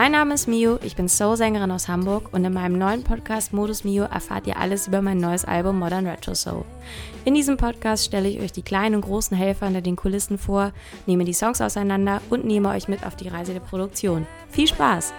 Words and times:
Mein 0.00 0.12
Name 0.12 0.34
ist 0.34 0.46
Mio, 0.46 0.78
ich 0.84 0.94
bin 0.94 1.08
Soul-Sängerin 1.08 1.72
aus 1.72 1.88
Hamburg 1.88 2.32
und 2.32 2.44
in 2.44 2.52
meinem 2.52 2.78
neuen 2.78 3.02
Podcast 3.02 3.52
Modus 3.52 3.82
Mio 3.82 4.04
erfahrt 4.04 4.46
ihr 4.46 4.56
alles 4.56 4.86
über 4.86 5.02
mein 5.02 5.18
neues 5.18 5.44
Album 5.44 5.80
Modern 5.80 6.06
Retro 6.06 6.36
Soul. 6.36 6.64
In 7.24 7.34
diesem 7.34 7.56
Podcast 7.56 8.04
stelle 8.04 8.28
ich 8.28 8.38
euch 8.38 8.52
die 8.52 8.62
kleinen 8.62 8.94
und 8.94 9.00
großen 9.00 9.36
Helfer 9.36 9.66
hinter 9.66 9.80
den 9.80 9.96
Kulissen 9.96 10.38
vor, 10.38 10.70
nehme 11.06 11.24
die 11.24 11.32
Songs 11.32 11.60
auseinander 11.60 12.22
und 12.30 12.44
nehme 12.44 12.68
euch 12.68 12.86
mit 12.86 13.04
auf 13.04 13.16
die 13.16 13.26
Reise 13.26 13.54
der 13.54 13.58
Produktion. 13.58 14.24
Viel 14.52 14.68
Spaß! 14.68 15.12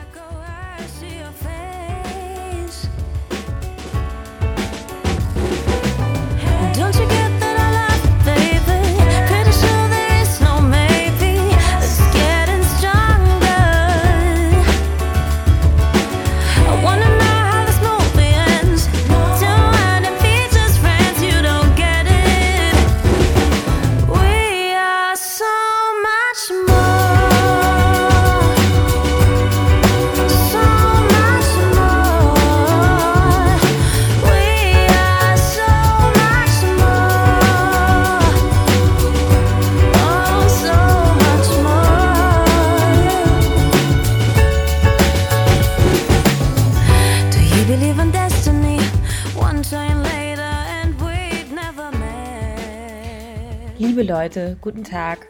Leute, 54.22 54.58
guten 54.60 54.84
Tag. 54.84 55.28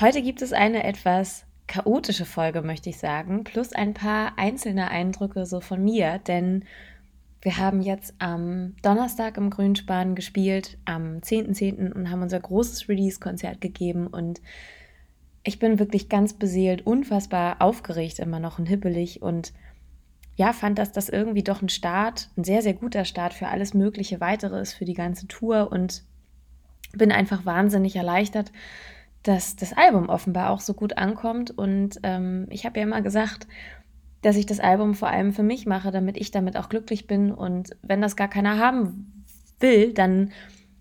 Heute 0.00 0.20
gibt 0.20 0.42
es 0.42 0.52
eine 0.52 0.82
etwas 0.82 1.44
chaotische 1.68 2.24
Folge, 2.24 2.60
möchte 2.60 2.90
ich 2.90 2.98
sagen, 2.98 3.44
plus 3.44 3.72
ein 3.72 3.94
paar 3.94 4.36
einzelne 4.36 4.90
Eindrücke 4.90 5.46
so 5.46 5.60
von 5.60 5.84
mir, 5.84 6.18
denn 6.18 6.64
wir 7.40 7.56
haben 7.58 7.82
jetzt 7.82 8.14
am 8.18 8.74
Donnerstag 8.82 9.36
im 9.36 9.48
Grünspan 9.48 10.16
gespielt, 10.16 10.76
am 10.86 11.18
10.10. 11.18 11.92
und 11.92 12.10
haben 12.10 12.22
unser 12.22 12.40
großes 12.40 12.88
Release-Konzert 12.88 13.60
gegeben 13.60 14.08
und 14.08 14.40
ich 15.44 15.60
bin 15.60 15.78
wirklich 15.78 16.08
ganz 16.08 16.32
beseelt, 16.32 16.84
unfassbar 16.84 17.62
aufgeregt 17.62 18.18
immer 18.18 18.40
noch 18.40 18.58
und 18.58 18.66
hippelig 18.66 19.22
und 19.22 19.52
ja, 20.34 20.52
fand, 20.52 20.80
dass 20.80 20.90
das 20.90 21.08
irgendwie 21.08 21.44
doch 21.44 21.62
ein 21.62 21.68
Start, 21.68 22.30
ein 22.36 22.42
sehr, 22.42 22.62
sehr 22.62 22.74
guter 22.74 23.04
Start 23.04 23.34
für 23.34 23.46
alles 23.46 23.72
mögliche 23.72 24.18
weitere 24.18 24.60
ist, 24.60 24.72
für 24.72 24.84
die 24.84 24.94
ganze 24.94 25.28
Tour 25.28 25.70
und 25.70 26.02
bin 26.92 27.12
einfach 27.12 27.44
wahnsinnig 27.44 27.96
erleichtert, 27.96 28.52
dass 29.22 29.56
das 29.56 29.72
Album 29.72 30.08
offenbar 30.08 30.50
auch 30.50 30.60
so 30.60 30.74
gut 30.74 30.98
ankommt. 30.98 31.50
Und 31.50 31.98
ähm, 32.02 32.46
ich 32.50 32.64
habe 32.64 32.78
ja 32.78 32.86
immer 32.86 33.02
gesagt, 33.02 33.46
dass 34.22 34.36
ich 34.36 34.46
das 34.46 34.60
Album 34.60 34.94
vor 34.94 35.08
allem 35.08 35.32
für 35.32 35.42
mich 35.42 35.66
mache, 35.66 35.90
damit 35.90 36.16
ich 36.16 36.30
damit 36.30 36.56
auch 36.56 36.68
glücklich 36.68 37.06
bin. 37.06 37.32
Und 37.32 37.76
wenn 37.82 38.00
das 38.00 38.16
gar 38.16 38.28
keiner 38.28 38.58
haben 38.58 39.24
will, 39.60 39.92
dann 39.92 40.30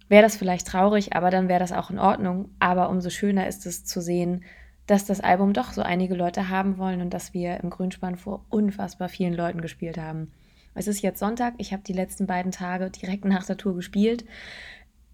wäre 0.08 0.24
das 0.24 0.38
vielleicht 0.38 0.68
traurig, 0.68 1.16
aber 1.16 1.32
dann 1.32 1.48
wäre 1.48 1.60
das 1.60 1.72
auch 1.72 1.90
in 1.90 2.00
Ordnung. 2.00 2.50
Aber 2.60 2.90
umso 2.90 3.10
schöner 3.10 3.48
ist 3.48 3.66
es 3.66 3.86
zu 3.86 4.02
sehen, 4.02 4.44
dass 4.88 5.06
das 5.06 5.22
Album 5.22 5.54
doch 5.54 5.74
so 5.74 5.82
einige 5.82 6.16
Leute 6.16 6.50
haben 6.50 6.78
wollen 6.78 7.02
und 7.02 7.14
dass 7.14 7.34
wir 7.34 7.60
im 7.62 7.70
Grünspan 7.70 8.16
vor 8.16 8.46
unfassbar 8.50 9.10
vielen 9.10 9.34
Leuten 9.34 9.62
gespielt 9.62 9.98
haben. 9.98 10.32
Es 10.76 10.88
ist 10.88 11.02
jetzt 11.02 11.20
Sonntag, 11.20 11.56
ich 11.58 11.72
habe 11.74 11.84
die 11.84 11.94
letzten 11.94 12.28
beiden 12.28 12.52
Tage 12.52 12.92
direkt 12.92 13.26
nach 13.26 13.46
der 13.46 13.58
Tour 13.58 13.76
gespielt. 13.76 14.26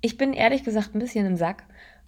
Ich 0.01 0.17
bin 0.17 0.33
ehrlich 0.33 0.63
gesagt 0.63 0.95
ein 0.95 0.99
bisschen 0.99 1.25
im 1.25 1.37
Sack. 1.37 1.63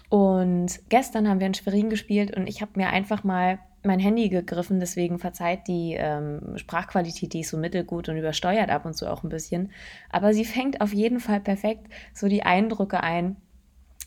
Und 0.09 0.79
gestern 0.89 1.27
haben 1.27 1.39
wir 1.39 1.47
in 1.47 1.53
Schwerin 1.53 1.89
gespielt 1.89 2.35
und 2.35 2.47
ich 2.47 2.61
habe 2.61 2.73
mir 2.75 2.89
einfach 2.89 3.23
mal 3.23 3.59
mein 3.83 3.99
Handy 3.99 4.29
gegriffen, 4.29 4.79
deswegen 4.79 5.19
verzeiht 5.19 5.67
die 5.67 5.95
ähm, 5.97 6.57
Sprachqualität, 6.57 7.33
die 7.33 7.41
ist 7.41 7.49
so 7.49 7.57
mittelgut 7.57 8.09
und 8.09 8.17
übersteuert 8.17 8.69
ab 8.69 8.85
und 8.85 8.93
zu 8.93 9.11
auch 9.11 9.23
ein 9.23 9.29
bisschen. 9.29 9.71
Aber 10.09 10.33
sie 10.33 10.45
fängt 10.45 10.81
auf 10.81 10.93
jeden 10.93 11.19
Fall 11.19 11.39
perfekt 11.39 11.87
so 12.13 12.27
die 12.27 12.43
Eindrücke 12.43 13.01
ein, 13.01 13.35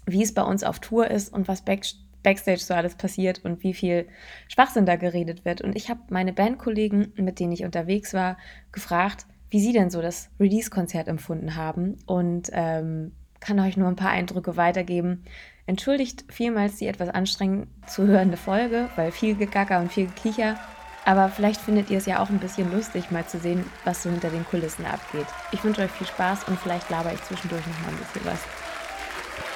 wie 0.06 0.22
es 0.22 0.32
bei 0.32 0.42
uns 0.42 0.64
auf 0.64 0.78
Tour 0.78 1.10
ist 1.10 1.32
und 1.32 1.48
was 1.48 1.62
back, 1.62 1.84
Backstage 2.22 2.60
so 2.60 2.74
alles 2.74 2.94
passiert 2.94 3.44
und 3.44 3.62
wie 3.62 3.74
viel 3.74 4.06
Schwachsinn 4.48 4.86
da 4.86 4.96
geredet 4.96 5.44
wird. 5.44 5.60
Und 5.60 5.76
ich 5.76 5.90
habe 5.90 6.00
meine 6.08 6.32
Bandkollegen, 6.32 7.12
mit 7.16 7.38
denen 7.38 7.52
ich 7.52 7.64
unterwegs 7.64 8.14
war, 8.14 8.38
gefragt, 8.72 9.26
wie 9.50 9.60
sie 9.60 9.72
denn 9.72 9.90
so 9.90 10.00
das 10.00 10.30
Release-Konzert 10.40 11.08
empfunden 11.08 11.54
haben 11.54 11.98
und 12.06 12.50
ähm, 12.52 13.12
kann 13.40 13.60
euch 13.60 13.76
nur 13.76 13.88
ein 13.88 13.96
paar 13.96 14.10
Eindrücke 14.10 14.56
weitergeben. 14.56 15.24
Entschuldigt 15.66 16.24
vielmals 16.28 16.76
die 16.76 16.86
etwas 16.86 17.08
anstrengend 17.08 17.68
zu 17.88 18.06
hörende 18.06 18.36
Folge, 18.36 18.88
weil 18.96 19.10
viel 19.10 19.34
Gegacker 19.34 19.80
und 19.80 19.92
viel 19.92 20.06
Gekicher. 20.06 20.56
Aber 21.04 21.28
vielleicht 21.28 21.60
findet 21.60 21.88
ihr 21.90 21.98
es 21.98 22.06
ja 22.06 22.20
auch 22.20 22.30
ein 22.30 22.40
bisschen 22.40 22.72
lustig, 22.72 23.10
mal 23.10 23.26
zu 23.26 23.38
sehen, 23.38 23.64
was 23.84 24.02
so 24.02 24.10
hinter 24.10 24.30
den 24.30 24.44
Kulissen 24.44 24.84
abgeht. 24.84 25.26
Ich 25.52 25.62
wünsche 25.62 25.82
euch 25.82 25.90
viel 25.90 26.06
Spaß 26.06 26.44
und 26.48 26.58
vielleicht 26.58 26.90
laber 26.90 27.12
ich 27.12 27.22
zwischendurch 27.22 27.64
noch 27.66 27.80
mal 27.80 27.90
ein 27.90 27.96
bisschen 27.96 28.24
was. 28.24 28.40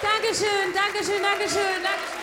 Dankeschön, 0.01 0.73
Dankeschön, 0.75 1.23
Dankeschön, 1.23 1.83
Dankeschön. 1.83 2.20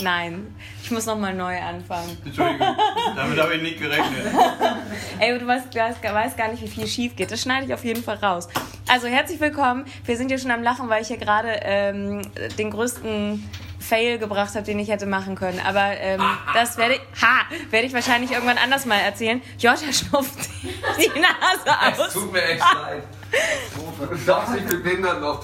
Nein, 0.00 0.54
ich 0.82 0.90
muss 0.92 1.06
noch 1.06 1.18
mal 1.18 1.34
neu 1.34 1.58
anfangen. 1.60 2.16
Entschuldigung, 2.24 2.76
damit 3.16 3.38
habe 3.40 3.54
ich 3.56 3.62
nicht 3.62 3.78
gerechnet. 3.80 4.26
Ey, 5.18 5.36
du 5.36 5.44
weißt, 5.46 5.74
du 5.74 5.78
weißt, 5.78 6.36
gar 6.36 6.48
nicht, 6.48 6.62
wie 6.62 6.68
viel 6.68 6.86
schief 6.86 7.16
geht. 7.16 7.32
Das 7.32 7.42
schneide 7.42 7.66
ich 7.66 7.74
auf 7.74 7.84
jeden 7.84 8.02
Fall 8.04 8.16
raus. 8.16 8.48
Also 8.88 9.08
herzlich 9.08 9.40
willkommen. 9.40 9.84
Wir 10.04 10.16
sind 10.16 10.28
hier 10.28 10.38
schon 10.38 10.52
am 10.52 10.62
Lachen, 10.62 10.88
weil 10.88 11.02
ich 11.02 11.08
hier 11.08 11.16
gerade 11.16 11.48
ähm, 11.62 12.22
den 12.58 12.70
größten 12.70 13.50
Fail 13.80 14.18
gebracht 14.18 14.54
habe, 14.54 14.62
den 14.64 14.78
ich 14.78 14.88
hätte 14.88 15.06
machen 15.06 15.34
können. 15.34 15.60
Aber 15.66 15.96
ähm, 15.98 16.22
das 16.54 16.78
werde 16.78 16.94
ich, 16.94 17.00
ha, 17.22 17.40
werde 17.70 17.86
ich 17.88 17.92
wahrscheinlich 17.92 18.30
irgendwann 18.30 18.58
anders 18.58 18.86
mal 18.86 18.98
erzählen. 19.00 19.42
Joscha 19.58 19.92
schnupft 19.92 20.48
die 20.96 21.08
Nase 21.20 21.92
Es 21.92 21.98
aus. 21.98 22.12
tut 22.12 22.32
mir 22.32 22.42
echt 22.42 22.60
leid. 22.74 23.02
Du 23.98 24.14
darfst 24.24 24.54
nicht 24.54 24.70
mit 24.72 24.84
Kindern 24.84 25.20
noch. 25.20 25.42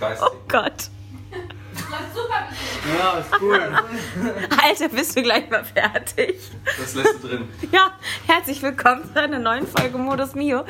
Geistig. 0.00 0.28
Oh 0.54 0.60
Gott. 0.62 0.88
Ja, 2.96 3.18
ist 3.18 3.40
cool. 3.40 3.60
Alter, 4.62 4.88
bist 4.88 5.16
du 5.16 5.22
gleich 5.22 5.50
mal 5.50 5.64
fertig? 5.64 6.36
Das 6.78 6.94
lässt 6.94 7.24
du 7.24 7.28
drin. 7.28 7.48
Ja, 7.72 7.90
herzlich 8.28 8.62
willkommen 8.62 9.02
zu 9.12 9.20
einer 9.20 9.40
neuen 9.40 9.66
Folge 9.66 9.98
Modus 9.98 10.36
Mio. 10.36 10.64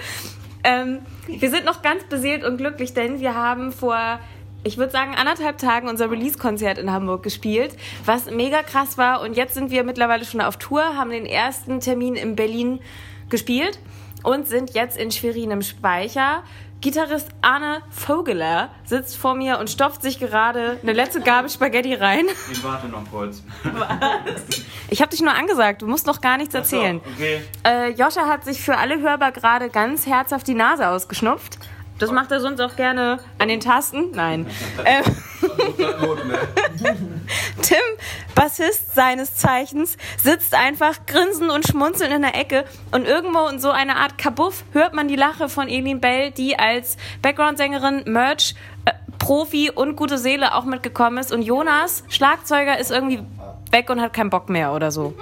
Ähm, 0.63 1.01
wir 1.27 1.51
sind 1.51 1.67
noch 1.67 1.83
ganz 1.83 2.05
beseelt 2.05 2.45
und 2.45 2.57
glücklich, 2.57 2.95
denn 2.95 3.21
wir 3.21 3.35
haben 3.35 3.73
vor, 3.73 4.21
ich 4.63 4.79
würde 4.79 4.93
sagen, 4.93 5.17
anderthalb 5.17 5.59
Tagen 5.59 5.89
unser 5.89 6.11
Release-Konzert 6.11 6.79
in 6.79 6.91
Hamburg 6.91 7.23
gespielt, 7.23 7.77
was 8.07 8.31
mega 8.31 8.63
krass 8.63 8.97
war. 8.97 9.21
Und 9.21 9.37
jetzt 9.37 9.53
sind 9.53 9.71
wir 9.71 9.85
mittlerweile 9.85 10.25
schon 10.25 10.41
auf 10.41 10.57
Tour, 10.57 10.97
haben 10.97 11.11
den 11.11 11.27
ersten 11.27 11.81
Termin 11.81 12.15
in 12.15 12.37
Berlin 12.37 12.81
gespielt 13.29 13.79
und 14.23 14.49
sind 14.49 14.73
jetzt 14.73 14.97
in 14.97 15.11
Schwerin 15.11 15.51
im 15.51 15.61
Speicher. 15.61 16.43
Gitarrist 16.81 17.29
Arne 17.41 17.83
Vogeler 17.91 18.69
sitzt 18.85 19.17
vor 19.17 19.35
mir 19.35 19.59
und 19.59 19.71
stopft 19.71 20.03
sich 20.03 20.19
gerade 20.19 20.79
eine 20.83 20.93
letzte 20.93 21.21
Gabel 21.21 21.49
Spaghetti 21.51 21.95
rein. 21.95 22.27
Ich 22.53 22.63
warte 22.63 22.89
noch 22.89 23.11
kurz. 23.11 23.43
Ich 24.91 25.01
habe 25.01 25.11
dich 25.11 25.21
nur 25.23 25.35
angesagt, 25.35 25.83
du 25.83 25.89
musst 25.89 26.07
noch 26.07 26.21
gar 26.21 26.37
nichts 26.37 26.55
erzählen. 26.55 27.01
So, 27.05 27.11
okay. 27.13 27.43
Äh, 27.67 27.91
Joscha 27.93 28.27
hat 28.27 28.45
sich 28.45 28.61
für 28.61 28.77
alle 28.77 29.01
Hörbar 29.01 29.33
gerade 29.33 29.71
ganz 29.71 30.07
herzhaft 30.07 30.47
die 30.47 30.55
Nase 30.55 30.89
ausgeschnupft. 30.89 31.59
Das 32.05 32.13
macht 32.13 32.31
er 32.33 32.41
sonst 32.41 32.61
auch 32.61 32.77
gerne 32.77 33.19
an 33.39 33.49
den 33.49 33.61
Tasten. 33.61 34.11
Nein. 34.11 34.47
Ähm? 34.85 35.05
Tim, 37.63 37.79
Bassist 38.35 38.95
seines 38.95 39.37
Zeichens, 39.37 39.97
sitzt 40.23 40.55
einfach 40.55 41.07
grinsend 41.07 41.51
und 41.51 41.67
schmunzelnd 41.67 42.13
in 42.13 42.21
der 42.21 42.35
Ecke 42.35 42.65
und 42.93 43.07
irgendwo 43.07 43.47
in 43.49 43.59
so 43.59 43.71
einer 43.71 43.97
Art 43.97 44.19
Kabuff 44.19 44.65
hört 44.73 44.93
man 44.93 45.09
die 45.09 45.17
Lache 45.17 45.49
von 45.49 45.69
Elin 45.69 46.01
Bell, 46.01 46.31
die 46.33 46.59
als 46.59 46.99
Background-Sängerin, 47.23 48.03
Merch, 48.05 48.55
äh, 48.85 48.93
Profi 49.19 49.71
und 49.71 49.97
gute 49.97 50.19
Seele 50.19 50.55
auch 50.55 50.65
mitgekommen 50.65 51.17
ist 51.17 51.33
und 51.33 51.41
Jonas, 51.41 52.05
Schlagzeuger, 52.09 52.79
ist 52.79 52.91
irgendwie 52.91 53.23
weg 53.71 53.89
und 53.89 54.03
hat 54.03 54.13
keinen 54.13 54.31
Bock 54.31 54.51
mehr 54.51 54.75
oder 54.75 54.91
so. 54.91 55.15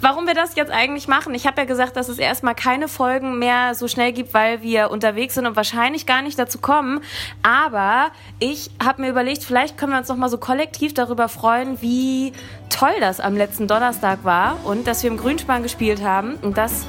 Warum 0.00 0.26
wir 0.26 0.34
das 0.34 0.54
jetzt 0.56 0.70
eigentlich 0.72 1.08
machen. 1.08 1.34
Ich 1.34 1.46
habe 1.46 1.60
ja 1.60 1.64
gesagt, 1.64 1.96
dass 1.96 2.08
es 2.08 2.18
erstmal 2.18 2.54
keine 2.54 2.88
Folgen 2.88 3.38
mehr 3.38 3.74
so 3.74 3.88
schnell 3.88 4.12
gibt, 4.12 4.34
weil 4.34 4.62
wir 4.62 4.90
unterwegs 4.90 5.34
sind 5.34 5.46
und 5.46 5.56
wahrscheinlich 5.56 6.06
gar 6.06 6.22
nicht 6.22 6.38
dazu 6.38 6.58
kommen. 6.58 7.00
Aber 7.42 8.10
ich 8.38 8.70
habe 8.82 9.02
mir 9.02 9.08
überlegt, 9.08 9.44
vielleicht 9.44 9.78
können 9.78 9.92
wir 9.92 9.98
uns 9.98 10.08
noch 10.08 10.16
mal 10.16 10.28
so 10.28 10.38
kollektiv 10.38 10.94
darüber 10.94 11.28
freuen, 11.28 11.80
wie 11.82 12.32
toll 12.68 12.94
das 13.00 13.20
am 13.20 13.36
letzten 13.36 13.68
Donnerstag 13.68 14.24
war 14.24 14.56
und 14.64 14.86
dass 14.86 15.02
wir 15.02 15.10
im 15.10 15.16
Grünspan 15.16 15.62
gespielt 15.62 16.02
haben 16.02 16.36
und 16.42 16.56
dass 16.56 16.86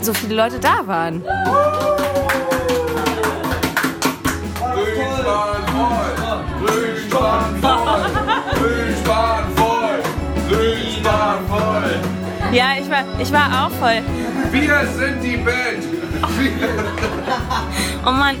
so 0.00 0.14
viele 0.14 0.34
Leute 0.34 0.58
da 0.58 0.86
waren. 0.86 1.24
Ja, 12.52 12.74
ich 12.78 12.90
war, 12.90 13.04
ich 13.18 13.32
war 13.32 13.66
auch 13.66 13.70
voll. 13.70 14.02
Wir 14.50 14.86
sind 14.86 15.22
die 15.22 15.38
Band! 15.38 15.84
Oh 18.04 18.10
Mann, 18.10 18.36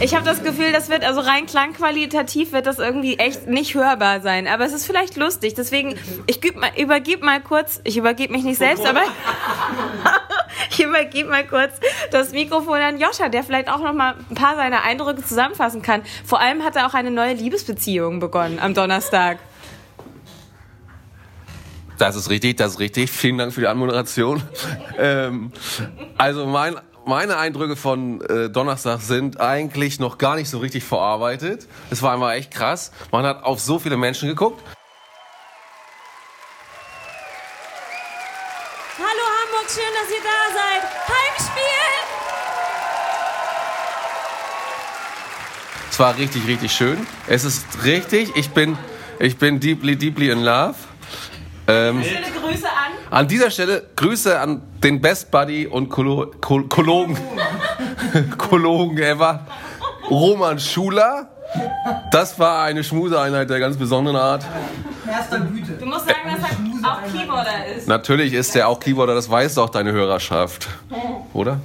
ich 0.00 0.16
habe 0.16 0.24
das 0.24 0.42
Gefühl, 0.42 0.72
das 0.72 0.88
wird 0.90 1.04
also 1.04 1.20
rein 1.20 1.46
klangqualitativ 1.46 2.50
wird 2.52 2.66
das 2.66 2.80
irgendwie 2.80 3.18
echt 3.18 3.46
nicht 3.46 3.74
hörbar 3.74 4.20
sein. 4.20 4.48
Aber 4.48 4.64
es 4.64 4.72
ist 4.72 4.84
vielleicht 4.84 5.16
lustig. 5.16 5.54
Deswegen, 5.54 5.94
ich 6.26 6.40
mal, 6.54 6.70
übergebe 6.76 7.24
mal 7.24 7.40
kurz, 7.40 7.80
ich 7.84 7.96
übergebe 7.96 8.32
mich 8.32 8.42
nicht 8.42 8.58
selbst, 8.58 8.84
aber 8.84 9.02
ich 10.70 10.82
übergebe 10.82 11.30
mal 11.30 11.46
kurz 11.46 11.74
das 12.10 12.32
Mikrofon 12.32 12.78
an 12.78 12.98
Joscha, 12.98 13.28
der 13.28 13.44
vielleicht 13.44 13.70
auch 13.70 13.80
noch 13.80 13.94
mal 13.94 14.16
ein 14.28 14.34
paar 14.34 14.56
seiner 14.56 14.82
Eindrücke 14.82 15.24
zusammenfassen 15.24 15.82
kann. 15.82 16.02
Vor 16.24 16.40
allem 16.40 16.64
hat 16.64 16.74
er 16.74 16.88
auch 16.88 16.94
eine 16.94 17.12
neue 17.12 17.34
Liebesbeziehung 17.34 18.18
begonnen 18.18 18.58
am 18.58 18.74
Donnerstag. 18.74 19.38
Das 21.98 22.14
ist 22.14 22.28
richtig, 22.28 22.56
das 22.56 22.72
ist 22.72 22.78
richtig. 22.78 23.10
Vielen 23.10 23.38
Dank 23.38 23.54
für 23.54 23.60
die 23.60 23.66
Anmoderation. 23.66 24.42
ähm, 24.98 25.50
also 26.18 26.46
mein, 26.46 26.76
meine 27.06 27.38
Eindrücke 27.38 27.74
von 27.74 28.20
äh, 28.20 28.50
Donnerstag 28.50 29.00
sind 29.00 29.40
eigentlich 29.40 29.98
noch 29.98 30.18
gar 30.18 30.36
nicht 30.36 30.50
so 30.50 30.58
richtig 30.58 30.84
verarbeitet. 30.84 31.66
Es 31.90 32.02
war 32.02 32.12
einfach 32.12 32.32
echt 32.32 32.50
krass. 32.50 32.92
Man 33.12 33.24
hat 33.24 33.44
auf 33.44 33.60
so 33.60 33.78
viele 33.78 33.96
Menschen 33.96 34.28
geguckt. 34.28 34.62
Hallo 38.98 39.06
Hamburg, 39.06 39.70
schön, 39.70 39.84
dass 39.94 40.10
ihr 40.10 40.22
da 40.22 40.52
seid. 40.52 40.82
Heimspiel! 41.08 41.62
Es 45.90 45.98
war 45.98 46.18
richtig, 46.18 46.46
richtig 46.46 46.72
schön. 46.72 47.06
Es 47.26 47.44
ist 47.44 47.84
richtig. 47.84 48.36
Ich 48.36 48.50
bin, 48.50 48.76
ich 49.18 49.38
bin 49.38 49.60
deeply, 49.60 49.96
deeply 49.96 50.28
in 50.28 50.42
love. 50.42 50.74
Ähm, 51.68 52.02
Schöne 52.02 52.26
Grüße 52.40 52.66
an. 52.66 52.92
An 53.10 53.28
dieser 53.28 53.50
Stelle 53.50 53.82
Grüße 53.96 54.38
an 54.38 54.62
den 54.82 55.00
Best 55.00 55.30
Buddy 55.30 55.66
und 55.66 55.88
Kolo 55.88 56.30
Kol 56.40 56.68
Kologen, 56.68 57.16
Kologen 58.38 58.98
ever, 58.98 59.46
Roman 60.10 60.58
Schuler. 60.58 61.28
Das 62.10 62.38
war 62.38 62.64
eine 62.64 62.84
Schmuseeinheit 62.84 63.48
der 63.50 63.60
ganz 63.60 63.76
besonderen 63.76 64.16
Art. 64.16 64.44
Erster 65.08 65.40
Güte. 65.40 65.72
Du 65.72 65.86
musst 65.86 66.06
sagen, 66.06 66.18
dass 66.24 66.50
er 66.50 66.90
auch 66.90 67.12
Keyboarder 67.12 67.66
ist. 67.76 67.88
Natürlich 67.88 68.32
ist 68.32 68.54
der 68.54 68.68
auch 68.68 68.80
Keyboarder, 68.80 69.14
das 69.14 69.30
weiß 69.30 69.54
doch 69.54 69.70
deine 69.70 69.92
Hörerschaft. 69.92 70.68
Oder? 71.32 71.60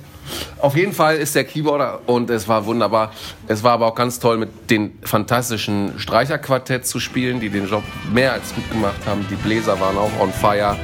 Auf 0.59 0.75
jeden 0.75 0.94
Fall 0.94 1.18
ist 1.18 1.35
der 1.35 1.44
Keyboarder 1.44 2.01
und 2.06 2.29
es 2.29 2.47
war 2.47 2.65
wunderbar. 2.65 3.12
Es 3.47 3.63
war 3.63 3.73
aber 3.73 3.88
auch 3.88 3.95
ganz 3.95 4.19
toll, 4.19 4.38
mit 4.38 4.69
den 4.69 5.00
fantastischen 5.01 5.97
Streicherquartett 5.97 6.85
zu 6.85 7.00
spielen, 7.00 7.39
die 7.39 7.50
den 7.50 7.68
Job 7.68 7.83
mehr 8.13 8.33
als 8.33 8.53
gut 8.53 8.69
gemacht 8.69 9.01
haben. 9.06 9.25
Die 9.29 9.35
Bläser 9.35 9.79
waren 9.79 9.97
auch 9.97 10.12
on 10.19 10.31
fire. 10.31 10.77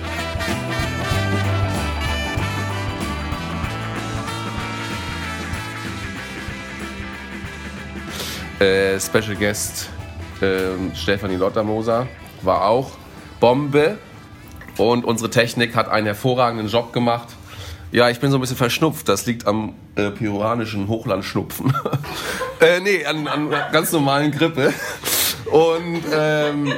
Äh, 8.59 8.99
Special 8.99 9.35
Guest 9.35 9.89
ähm, 10.41 10.91
Stefanie 10.95 11.35
Lottermoser 11.35 12.07
war 12.41 12.65
auch 12.65 12.91
Bombe. 13.39 13.97
Und 14.77 15.05
unsere 15.05 15.29
Technik 15.29 15.75
hat 15.75 15.89
einen 15.89 16.05
hervorragenden 16.05 16.67
Job 16.67 16.93
gemacht. 16.93 17.29
Ja, 17.91 18.09
ich 18.09 18.19
bin 18.19 18.31
so 18.31 18.37
ein 18.37 18.41
bisschen 18.41 18.57
verschnupft. 18.57 19.07
Das 19.07 19.25
liegt 19.25 19.47
am 19.47 19.73
äh, 19.95 20.11
peruanischen 20.11 20.87
Hochlandschnupfen. 20.87 21.73
äh, 22.59 22.79
nee, 22.81 23.05
an, 23.05 23.27
an 23.27 23.49
ganz 23.71 23.91
normalen 23.91 24.31
Grippe. 24.31 24.73
Und 25.51 26.03
ähm, 26.13 26.73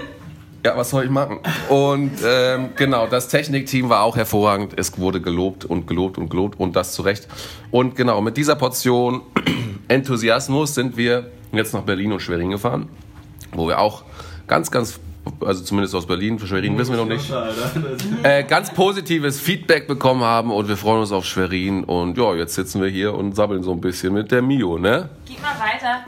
ja, 0.64 0.76
was 0.78 0.90
soll 0.90 1.06
ich 1.06 1.10
machen? 1.10 1.40
Und 1.70 2.12
ähm, 2.24 2.70
genau, 2.76 3.08
das 3.08 3.28
Technikteam 3.28 3.90
war 3.90 4.04
auch 4.04 4.18
hervorragend. 4.18 4.74
Es 4.78 4.98
wurde 5.00 5.22
gelobt 5.22 5.66
und 5.66 5.88
gelobt 5.88 6.18
und 6.18 6.30
gelobt 6.30 6.60
und 6.60 6.76
das 6.76 6.94
zu 6.94 7.02
Recht. 7.02 7.28
Und 7.72 7.96
genau, 7.96 8.22
mit 8.22 8.38
dieser 8.38 8.56
Portion 8.56 9.22
Enthusiasmus 9.88 10.76
sind 10.76 10.98
wir 10.98 11.32
jetzt 11.52 11.74
nach 11.74 11.82
Berlin 11.82 12.12
und 12.12 12.20
Schwerin 12.20 12.52
gefahren, 12.52 12.90
wo 13.54 13.68
wir 13.68 13.80
auch 13.80 14.04
ganz, 14.48 14.70
ganz, 14.70 15.00
also 15.42 15.64
zumindest 15.64 15.96
aus 15.96 16.06
Berlin, 16.06 16.40
für 16.40 16.48
Schwerin 16.48 16.78
wissen 16.78 16.92
wir 16.92 16.98
noch 16.98 17.06
nicht, 17.06 17.32
äh, 18.24 18.44
ganz 18.44 18.72
positives 18.74 19.40
Feedback 19.40 19.88
bekommen 19.88 20.22
haben 20.22 20.52
und 20.52 20.68
wir 20.68 20.78
freuen 20.78 21.02
uns 21.02 21.12
auf 21.12 21.26
Schwerin. 21.26 21.84
Und 21.84 22.18
ja, 22.18 22.36
jetzt 22.36 22.56
sitzen 22.56 22.82
wir 22.82 22.90
hier 22.90 23.14
und 23.14 23.36
sabbeln 23.36 23.64
so 23.64 23.72
ein 23.72 23.82
bisschen 23.82 24.14
mit 24.14 24.32
der 24.32 24.42
Mio, 24.42 24.78
ne? 24.78 25.10
Gib 25.26 25.42
mal 25.42 25.56
weiter. 25.60 26.06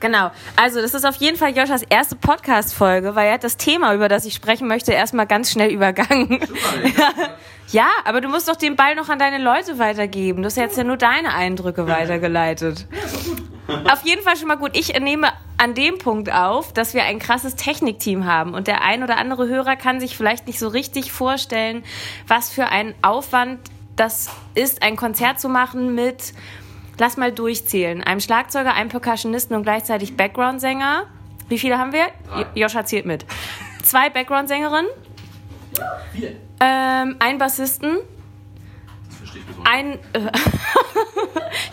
Genau. 0.00 0.30
Also, 0.56 0.80
das 0.80 0.94
ist 0.94 1.04
auf 1.04 1.16
jeden 1.16 1.36
Fall 1.36 1.56
Joschas 1.56 1.82
erste 1.82 2.16
Podcast-Folge, 2.16 3.14
weil 3.14 3.28
er 3.28 3.34
hat 3.34 3.44
das 3.44 3.58
Thema, 3.58 3.94
über 3.94 4.08
das 4.08 4.24
ich 4.24 4.34
sprechen 4.34 4.66
möchte, 4.66 4.92
erstmal 4.92 5.26
ganz 5.26 5.50
schnell 5.50 5.70
übergangen. 5.70 6.40
ja, 7.68 7.88
aber 8.04 8.22
du 8.22 8.28
musst 8.28 8.48
doch 8.48 8.56
den 8.56 8.76
Ball 8.76 8.94
noch 8.94 9.10
an 9.10 9.18
deine 9.18 9.38
Leute 9.38 9.78
weitergeben. 9.78 10.42
Du 10.42 10.46
hast 10.46 10.56
jetzt 10.56 10.78
ja 10.78 10.84
nur 10.84 10.96
deine 10.96 11.34
Eindrücke 11.34 11.86
weitergeleitet. 11.86 12.86
Auf 13.90 14.04
jeden 14.04 14.22
Fall 14.22 14.36
schon 14.36 14.48
mal 14.48 14.56
gut. 14.56 14.76
Ich 14.76 14.98
nehme 14.98 15.28
an 15.56 15.74
dem 15.74 15.98
Punkt 15.98 16.32
auf, 16.32 16.72
dass 16.72 16.94
wir 16.94 17.04
ein 17.04 17.18
krasses 17.18 17.54
Technikteam 17.56 18.24
haben 18.24 18.54
und 18.54 18.66
der 18.66 18.82
ein 18.82 19.02
oder 19.02 19.18
andere 19.18 19.46
Hörer 19.46 19.76
kann 19.76 20.00
sich 20.00 20.16
vielleicht 20.16 20.46
nicht 20.46 20.58
so 20.58 20.68
richtig 20.68 21.12
vorstellen, 21.12 21.84
was 22.26 22.50
für 22.50 22.66
ein 22.66 22.94
Aufwand 23.02 23.60
das 23.96 24.30
ist, 24.54 24.82
ein 24.82 24.96
Konzert 24.96 25.40
zu 25.40 25.48
machen 25.48 25.94
mit, 25.94 26.32
lass 26.98 27.18
mal 27.18 27.32
durchzählen, 27.32 28.02
einem 28.02 28.20
Schlagzeuger, 28.20 28.72
einem 28.72 28.88
Percussionisten 28.88 29.54
und 29.54 29.62
gleichzeitig 29.62 30.16
Background-Sänger. 30.16 31.06
Wie 31.48 31.58
viele 31.58 31.76
haben 31.78 31.92
wir? 31.92 32.06
Joscha 32.54 32.84
zählt 32.86 33.04
mit. 33.04 33.26
Zwei 33.82 34.08
Background-Sängerinnen, 34.08 34.90
ähm, 36.60 37.16
ein 37.18 37.38
Bassisten, 37.38 37.98
ein. 39.64 39.98
Äh, 40.12 40.30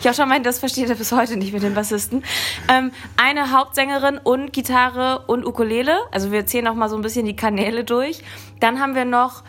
Joscha 0.02 0.26
meint, 0.26 0.46
das 0.46 0.58
versteht 0.58 0.88
er 0.88 0.94
bis 0.94 1.12
heute 1.12 1.36
nicht 1.36 1.52
mit 1.52 1.62
den 1.62 1.74
Bassisten. 1.74 2.24
Ähm, 2.68 2.92
eine 3.16 3.52
Hauptsängerin 3.52 4.18
und 4.18 4.52
Gitarre 4.52 5.24
und 5.26 5.44
Ukulele. 5.44 5.98
Also 6.12 6.32
wir 6.32 6.46
zählen 6.46 6.64
noch 6.64 6.74
mal 6.74 6.88
so 6.88 6.96
ein 6.96 7.02
bisschen 7.02 7.26
die 7.26 7.36
Kanäle 7.36 7.84
durch. 7.84 8.22
Dann 8.60 8.80
haben 8.80 8.94
wir 8.94 9.04
noch 9.04 9.44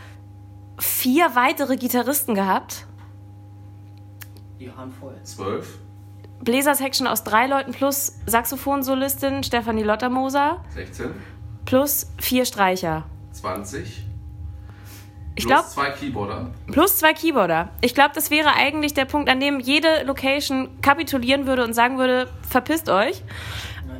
vier 0.80 1.36
weitere 1.36 1.78
Gitarristen 1.78 2.36
gehabt. 2.36 2.86
Die 4.60 4.72
Handvoll. 4.72 5.16
Zwölf, 5.24 5.80
Bläsersection 6.42 7.08
aus 7.08 7.24
drei 7.24 7.48
Leuten 7.48 7.72
plus 7.72 8.14
Saxophonsolistin 8.26 9.44
Stefanie 9.44 9.84
Lottermoser 9.84 10.64
16, 10.74 11.12
plus 11.66 12.12
vier 12.18 12.46
Streicher. 12.46 13.06
20. 13.34 14.09
Ich 15.40 15.48
glaube, 15.48 15.68
zwei 15.68 15.90
Keyboarder. 15.92 16.48
plus 16.72 16.98
zwei 16.98 17.14
Keyboarder. 17.14 17.70
Ich 17.82 17.96
glaube, 17.96 18.12
das 18.14 18.30
wäre 18.30 18.54
eigentlich 18.56 18.94
der 18.94 19.06
Punkt, 19.06 19.30
an 19.30 19.40
dem 19.40 19.60
jede 19.60 20.04
Location 20.04 20.82
kapitulieren 20.82 21.48
würde 21.48 21.64
und 21.64 21.74
sagen 21.74 21.98
würde, 21.98 22.28
verpisst 22.48 22.90
euch. 22.90 23.24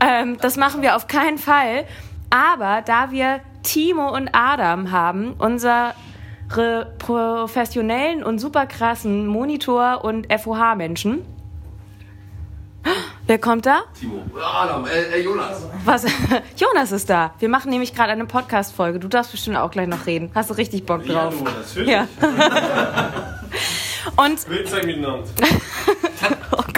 Ähm, 0.02 0.38
das 0.42 0.58
machen 0.58 0.82
wir 0.82 0.96
auf 0.96 1.08
keinen 1.08 1.38
Fall. 1.38 1.86
Aber 2.30 2.82
da 2.86 3.12
wir 3.12 3.42
Timo 3.64 4.14
und 4.14 4.30
Adam 4.34 4.92
haben, 4.92 5.34
unsere 5.38 5.94
professionellen 6.98 8.24
und 8.24 8.40
super 8.40 8.66
krassen 8.66 9.28
Monitor- 9.28 10.04
und 10.04 10.28
FOH-Menschen. 10.32 11.24
Wer 13.30 13.38
kommt 13.38 13.68
da? 13.68 13.84
Timo. 14.00 14.24
Adam, 14.44 14.88
äh, 14.88 15.04
äh, 15.04 15.22
Jonas. 15.22 15.62
Was? 15.86 16.04
Jonas 16.58 16.92
ist 16.92 17.12
da. 17.12 17.36
Wir 17.38 17.48
machen 17.48 17.70
nämlich 17.70 17.94
gerade 17.94 18.12
eine 18.12 18.26
Podcast-Folge. 18.26 18.98
Du 18.98 19.08
darfst 19.08 19.32
bestimmt 19.32 19.56
auch 19.56 19.70
gleich 19.70 19.88
noch 19.88 20.08
reden. 20.08 20.32
Hast 20.34 20.50
du 20.50 20.56
richtig 20.56 20.84
Bock 20.88 21.06
drauf? 21.06 21.36
natürlich. 21.44 21.90
Ja. 21.90 22.08
Und 24.18 24.50
miteinander. 24.50 25.24
Oh 25.30 25.79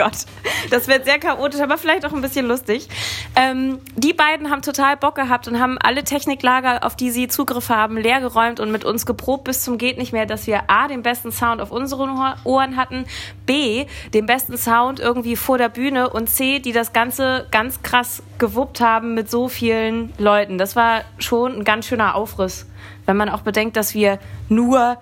Gott, 0.01 0.25
das 0.72 0.88
wird 0.88 1.05
sehr 1.05 1.20
chaotisch, 1.20 1.62
aber 1.62 1.77
vielleicht 1.77 2.08
auch 2.08 2.12
ein 2.12 2.22
bisschen 2.22 2.48
lustig. 2.48 2.89
Ähm, 3.36 3.77
die 3.96 4.13
beiden 4.13 4.50
haben 4.50 4.63
total 4.63 4.98
Bock 4.98 5.13
gehabt 5.13 5.48
und 5.48 5.60
haben 5.60 5.77
alle 5.77 6.03
Techniklager, 6.03 6.84
auf 6.84 6.96
die 6.96 7.12
sie 7.12 7.27
Zugriff 7.27 7.70
haben, 7.70 7.98
leergeräumt 7.98 8.60
und 8.60 8.72
mit 8.72 8.84
uns 8.84 9.05
geprobt 9.05 9.43
bis 9.43 9.63
zum 9.63 9.77
geht 9.77 10.00
nicht 10.00 10.12
mehr, 10.12 10.25
dass 10.25 10.48
wir 10.48 10.72
A, 10.72 10.88
den 10.88 11.03
besten 11.03 11.31
Sound 11.31 11.62
auf 11.62 11.70
unseren 11.70 12.36
Ohren 12.46 12.77
hatten, 12.77 13.05
B, 13.46 13.86
den 14.15 14.25
besten 14.25 14.58
Sound 14.58 15.00
irgendwie 15.00 15.36
vor 15.36 15.60
der 15.60 15.70
Bühne 15.70 16.10
und 16.10 16.31
C, 16.31 16.58
die 16.58 16.72
das 16.72 16.93
Ganze 16.93 17.46
ganz 17.51 17.84
krass 17.84 18.24
gewuppt 18.39 18.81
haben 18.81 19.13
mit 19.13 19.29
so 19.29 19.50
vielen 19.50 20.13
Leuten. 20.17 20.58
Das 20.58 20.75
war 20.75 21.01
schon 21.20 21.60
ein 21.60 21.63
ganz 21.63 21.86
schöner 21.86 22.15
Aufriss. 22.15 22.65
Wenn 23.05 23.17
man 23.17 23.29
auch 23.29 23.41
bedenkt, 23.41 23.77
dass 23.77 23.93
wir 23.93 24.17
nur 24.50 24.98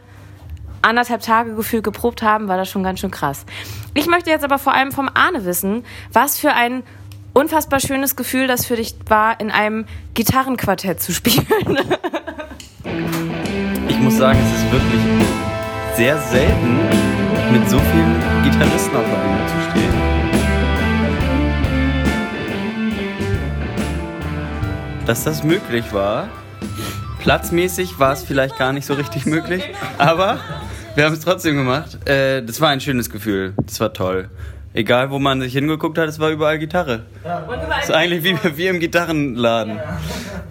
anderthalb 0.81 1.21
Tage 1.21 1.55
gefühlt 1.55 1.83
geprobt 1.83 2.21
haben, 2.21 2.47
war 2.47 2.57
das 2.57 2.69
schon 2.69 2.83
ganz 2.83 2.99
schön 2.99 3.11
krass. 3.11 3.45
Ich 3.93 4.07
möchte 4.07 4.29
jetzt 4.29 4.43
aber 4.43 4.59
vor 4.59 4.73
allem 4.73 4.91
vom 4.91 5.09
Arne 5.13 5.45
wissen, 5.45 5.83
was 6.13 6.39
für 6.39 6.53
ein 6.53 6.83
unfassbar 7.33 7.79
schönes 7.79 8.15
Gefühl 8.15 8.47
das 8.47 8.65
für 8.65 8.75
dich 8.75 8.95
war, 9.07 9.39
in 9.39 9.51
einem 9.51 9.85
Gitarrenquartett 10.13 11.01
zu 11.01 11.13
spielen. 11.13 11.45
Ich 13.87 13.99
muss 13.99 14.17
sagen, 14.17 14.39
es 14.39 14.61
ist 14.61 14.71
wirklich 14.71 15.01
sehr 15.95 16.17
selten, 16.17 16.77
mit 17.51 17.69
so 17.69 17.79
vielen 17.79 18.15
Gitarristen 18.43 18.95
auf 18.95 19.03
der 19.03 19.17
Bühne 19.17 19.45
zu 19.47 19.55
stehen. 19.71 19.93
Dass 25.05 25.23
das 25.23 25.43
möglich 25.43 25.91
war. 25.91 26.29
Platzmäßig 27.19 27.99
war 27.99 28.13
es 28.13 28.23
vielleicht 28.23 28.57
gar 28.57 28.71
nicht 28.71 28.85
so 28.85 28.93
richtig 28.93 29.25
möglich, 29.25 29.63
aber 29.97 30.39
wir 30.99 31.05
haben 31.05 31.13
es 31.13 31.21
trotzdem 31.21 31.55
gemacht. 31.55 31.97
Äh, 32.09 32.43
das 32.43 32.59
war 32.59 32.67
ein 32.67 32.81
schönes 32.81 33.09
Gefühl. 33.09 33.53
Das 33.65 33.79
war 33.79 33.93
toll. 33.93 34.29
Egal, 34.73 35.11
wo 35.11 35.17
man 35.17 35.39
sich 35.39 35.53
hingeguckt 35.53 35.97
hat, 35.97 36.09
es 36.09 36.19
war 36.19 36.29
überall 36.29 36.59
Gitarre. 36.59 37.05
Das 37.23 37.85
ist 37.85 37.91
eigentlich 37.91 38.25
wie, 38.25 38.57
wie 38.57 38.67
im 38.67 38.81
Gitarrenladen. 38.81 39.79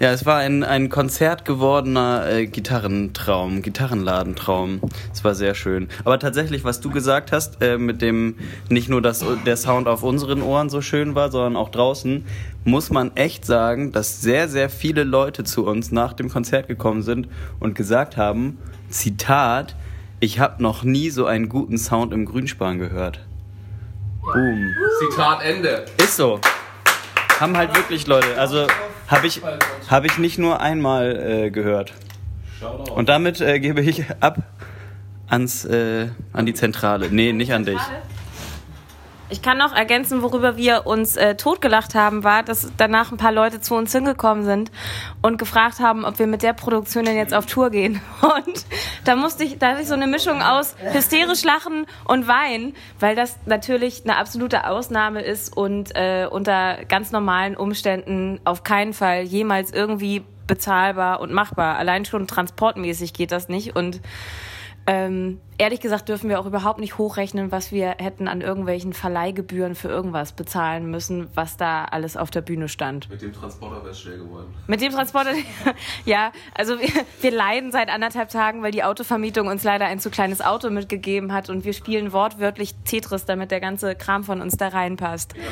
Ja, 0.01 0.11
es 0.11 0.25
war 0.25 0.39
ein, 0.39 0.65
ein 0.65 0.89
Konzert 0.89 1.45
gewordener 1.45 2.27
äh, 2.31 2.47
Gitarrentraum, 2.47 3.61
Gitarrenladentraum. 3.61 4.81
Es 5.13 5.23
war 5.23 5.35
sehr 5.35 5.55
schön. 5.55 5.89
Aber 6.07 6.19
tatsächlich, 6.19 6.65
was 6.65 6.81
du 6.81 6.89
gesagt 6.89 7.31
hast, 7.31 7.61
äh, 7.61 7.77
mit 7.77 8.01
dem 8.01 8.37
nicht 8.71 8.89
nur, 8.89 9.03
dass 9.03 9.23
der 9.45 9.59
Sound 9.59 9.87
auf 9.87 10.03
unseren 10.03 10.41
Ohren 10.41 10.71
so 10.71 10.81
schön 10.81 11.15
war, 11.15 11.31
sondern 11.31 11.57
auch 11.57 11.69
draußen, 11.69 12.25
muss 12.65 12.89
man 12.89 13.15
echt 13.17 13.45
sagen, 13.45 13.93
dass 13.93 14.23
sehr, 14.23 14.49
sehr 14.49 14.71
viele 14.71 15.05
Leute 15.05 15.45
zu 15.45 15.67
uns 15.67 15.93
nach 15.93 16.15
dem 16.15 16.31
Konzert 16.31 16.69
gekommen 16.69 17.03
sind 17.03 17.29
und 17.61 17.75
gesagt 17.75 18.17
haben, 18.17 18.57
Zitat, 18.89 19.77
ich 20.21 20.39
habe 20.39 20.63
noch 20.63 20.83
nie 20.83 21.11
so 21.11 21.27
einen 21.27 21.49
guten 21.49 21.79
Sound 21.79 22.13
im 22.13 22.25
Grünspan 22.25 22.79
gehört. 22.79 23.21
Boom. 24.23 24.75
Zitat 25.01 25.43
Ende. 25.43 25.85
Ist 25.99 26.17
so. 26.17 26.41
Haben 27.41 27.57
halt 27.57 27.75
wirklich 27.77 28.07
Leute. 28.07 28.39
Also 28.39 28.67
habe 29.07 29.27
ich, 29.27 29.41
hab 29.89 30.05
ich 30.05 30.19
nicht 30.19 30.39
nur 30.39 30.61
einmal 30.61 31.17
äh, 31.17 31.51
gehört. 31.51 31.95
Und 32.95 33.09
damit 33.09 33.41
äh, 33.41 33.61
gebe 33.61 33.81
ich 33.81 34.05
ab 34.21 34.43
ans, 35.29 35.65
äh, 35.65 36.09
an 36.33 36.47
die 36.47 36.55
Zentrale. 36.55 37.09
Nee, 37.11 37.33
nicht 37.33 37.53
an 37.53 37.65
dich. 37.65 37.81
Ich 39.31 39.43
kann 39.43 39.59
noch 39.59 39.75
ergänzen, 39.75 40.23
worüber 40.23 40.57
wir 40.57 40.87
uns 40.87 41.17
äh, 41.17 41.35
totgelacht 41.35 41.95
haben, 41.95 42.25
war, 42.25 42.43
dass 42.43 42.73
danach 42.79 43.13
ein 43.13 43.19
paar 43.19 43.33
Leute 43.33 43.61
zu 43.61 43.75
uns 43.75 43.93
hingekommen 43.93 44.45
sind 44.45 44.71
und 45.21 45.39
gefragt 45.39 45.81
haben, 45.81 46.07
ob 46.07 46.19
wir 46.19 46.27
mit 46.27 46.43
der 46.43 46.55
Produktion 46.55 47.05
denn 47.05 47.17
jetzt 47.17 47.35
auf 47.35 47.45
Tour 47.45 47.71
gehen. 47.71 48.01
Und 48.23 48.65
da 49.05 49.17
musste 49.17 49.45
ich, 49.45 49.59
da 49.59 49.69
hatte 49.71 49.83
ich 49.83 49.89
so 49.89 49.95
eine 49.95 50.07
Mischung 50.07 50.41
aus 50.43 50.77
hysterisch 50.93 51.45
lachen 51.45 51.87
und 52.05 52.29
weinen, 52.29 52.75
weil 53.01 53.17
das 53.17 53.37
natürlich 53.47 54.03
eine 54.05 54.17
absolute 54.17 54.67
Ausnahme 54.67 55.23
ist 55.23 55.57
und 55.57 55.95
äh, 55.95 56.27
unter 56.31 56.85
ganz 56.87 57.11
normalen 57.11 57.57
Umständen 57.57 58.41
auf 58.45 58.65
keinen 58.65 58.93
Fall 58.93 59.23
jemals 59.23 59.73
irgendwie 59.73 60.25
bezahlbar 60.47 61.21
und 61.21 61.33
machbar. 61.33 61.77
Allein 61.77 62.05
schon 62.05 62.27
transportmäßig 62.27 63.13
geht 63.13 63.33
das 63.33 63.49
nicht 63.49 63.77
und 63.77 64.01
ähm, 64.89 65.39
ehrlich 65.59 65.81
gesagt 65.81 66.09
dürfen 66.09 66.31
wir 66.31 66.41
auch 66.41 66.47
überhaupt 66.47 66.81
nicht 66.81 66.97
hochrechnen, 66.97 67.53
was 67.53 67.73
wir 67.73 67.97
hätten 67.99 68.27
an 68.27 68.41
irgendwelchen 68.41 68.95
Verleihgebühren 68.95 69.75
für 69.75 69.89
irgendwas 69.89 70.33
bezahlen 70.33 70.91
müssen, 70.91 71.29
was 71.35 71.59
da 71.59 71.85
alles 71.85 72.17
auf 72.17 72.31
der 72.31 72.41
Bühne 72.41 72.71
stand. 72.71 73.11
Mit 73.11 73.21
dem 73.21 73.35
Transporter 73.35 73.83
wäre 73.83 73.91
es 73.91 74.01
schwer 74.01 74.17
geworden. 74.17 74.47
Mit 74.67 74.81
dem 74.81 74.91
Transporter, 74.91 75.33
ja, 76.07 76.33
also 76.55 76.81
wir, 76.81 76.89
wir 77.21 77.31
leiden 77.31 77.71
seit 77.71 77.91
anderthalb 77.91 78.31
Tagen, 78.31 78.63
weil 78.63 78.73
die 78.73 78.83
Autovermietung 78.83 79.49
uns 79.49 79.63
leider 79.63 79.85
ein 79.85 80.01
zu 80.01 80.09
kleines 80.09 80.41
Auto 80.41 80.71
mitgegeben 80.71 81.35
hat 81.35 81.51
und 81.51 81.67
wir 81.67 81.75
spielen 81.75 82.15
wortwörtlich 82.15 82.75
Tetris, 82.87 83.27
damit 83.27 83.51
der 83.51 83.61
ganze 83.61 83.95
Kram 83.95 84.25
von 84.25 84.41
uns 84.41 84.57
da 84.57 84.69
reinpasst. 84.69 85.35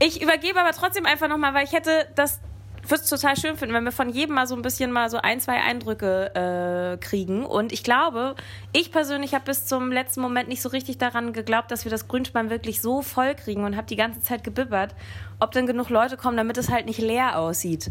Ich 0.00 0.22
übergebe 0.22 0.60
aber 0.60 0.72
trotzdem 0.72 1.06
einfach 1.06 1.28
nochmal, 1.28 1.54
weil 1.54 1.64
ich 1.64 1.72
hätte 1.72 2.08
das 2.14 2.40
würde 2.90 3.02
es 3.02 3.10
total 3.10 3.36
schön 3.36 3.56
finden, 3.56 3.74
wenn 3.74 3.84
wir 3.84 3.92
von 3.92 4.08
jedem 4.08 4.34
mal 4.34 4.46
so 4.46 4.54
ein 4.54 4.62
bisschen 4.62 4.92
mal 4.92 5.10
so 5.10 5.18
ein, 5.18 5.40
zwei 5.40 5.60
Eindrücke 5.60 6.34
äh, 6.34 7.04
kriegen. 7.04 7.44
Und 7.44 7.72
ich 7.72 7.82
glaube, 7.82 8.34
ich 8.72 8.92
persönlich 8.92 9.34
habe 9.34 9.44
bis 9.44 9.66
zum 9.66 9.92
letzten 9.92 10.20
Moment 10.20 10.48
nicht 10.48 10.62
so 10.62 10.68
richtig 10.68 10.98
daran 10.98 11.32
geglaubt, 11.32 11.70
dass 11.70 11.84
wir 11.84 11.90
das 11.90 12.08
Grünspann 12.08 12.50
wirklich 12.50 12.80
so 12.80 13.02
voll 13.02 13.34
kriegen 13.34 13.64
und 13.64 13.76
habe 13.76 13.86
die 13.86 13.96
ganze 13.96 14.20
Zeit 14.20 14.44
gebibbert, 14.44 14.94
ob 15.40 15.52
denn 15.52 15.66
genug 15.66 15.88
Leute 15.88 16.16
kommen, 16.16 16.36
damit 16.36 16.58
es 16.58 16.70
halt 16.70 16.86
nicht 16.86 16.98
leer 16.98 17.38
aussieht. 17.38 17.90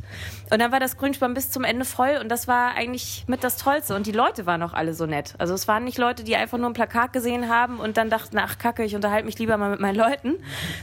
Und 0.52 0.60
dann 0.60 0.72
war 0.72 0.80
das 0.80 0.98
Grünspann 0.98 1.34
bis 1.34 1.50
zum 1.50 1.64
Ende 1.64 1.86
voll 1.86 2.18
und 2.22 2.30
das 2.30 2.48
war 2.48 2.76
eigentlich 2.76 3.24
mit 3.28 3.44
das 3.44 3.58
Tollste. 3.58 3.96
Und 3.96 4.08
die 4.08 4.12
Leute 4.12 4.46
waren 4.46 4.62
auch 4.64 4.74
alle 4.74 4.94
so 4.94 5.06
nett. 5.06 5.36
Also 5.38 5.54
es 5.54 5.68
waren 5.68 5.84
nicht 5.84 5.98
Leute, 5.98 6.24
die 6.24 6.36
einfach 6.36 6.58
nur 6.58 6.70
ein 6.70 6.74
Plakat 6.74 7.14
gesehen 7.14 7.50
haben 7.50 7.80
und 7.80 7.98
dann 7.98 8.10
dachten, 8.10 8.38
ach 8.38 8.58
kacke, 8.58 8.84
ich 8.84 8.96
unterhalte 8.96 9.26
mich 9.26 9.40
lieber 9.40 9.58
mal 9.58 9.70
mit 9.70 9.80
meinen 9.80 9.96
Leuten, 9.96 10.36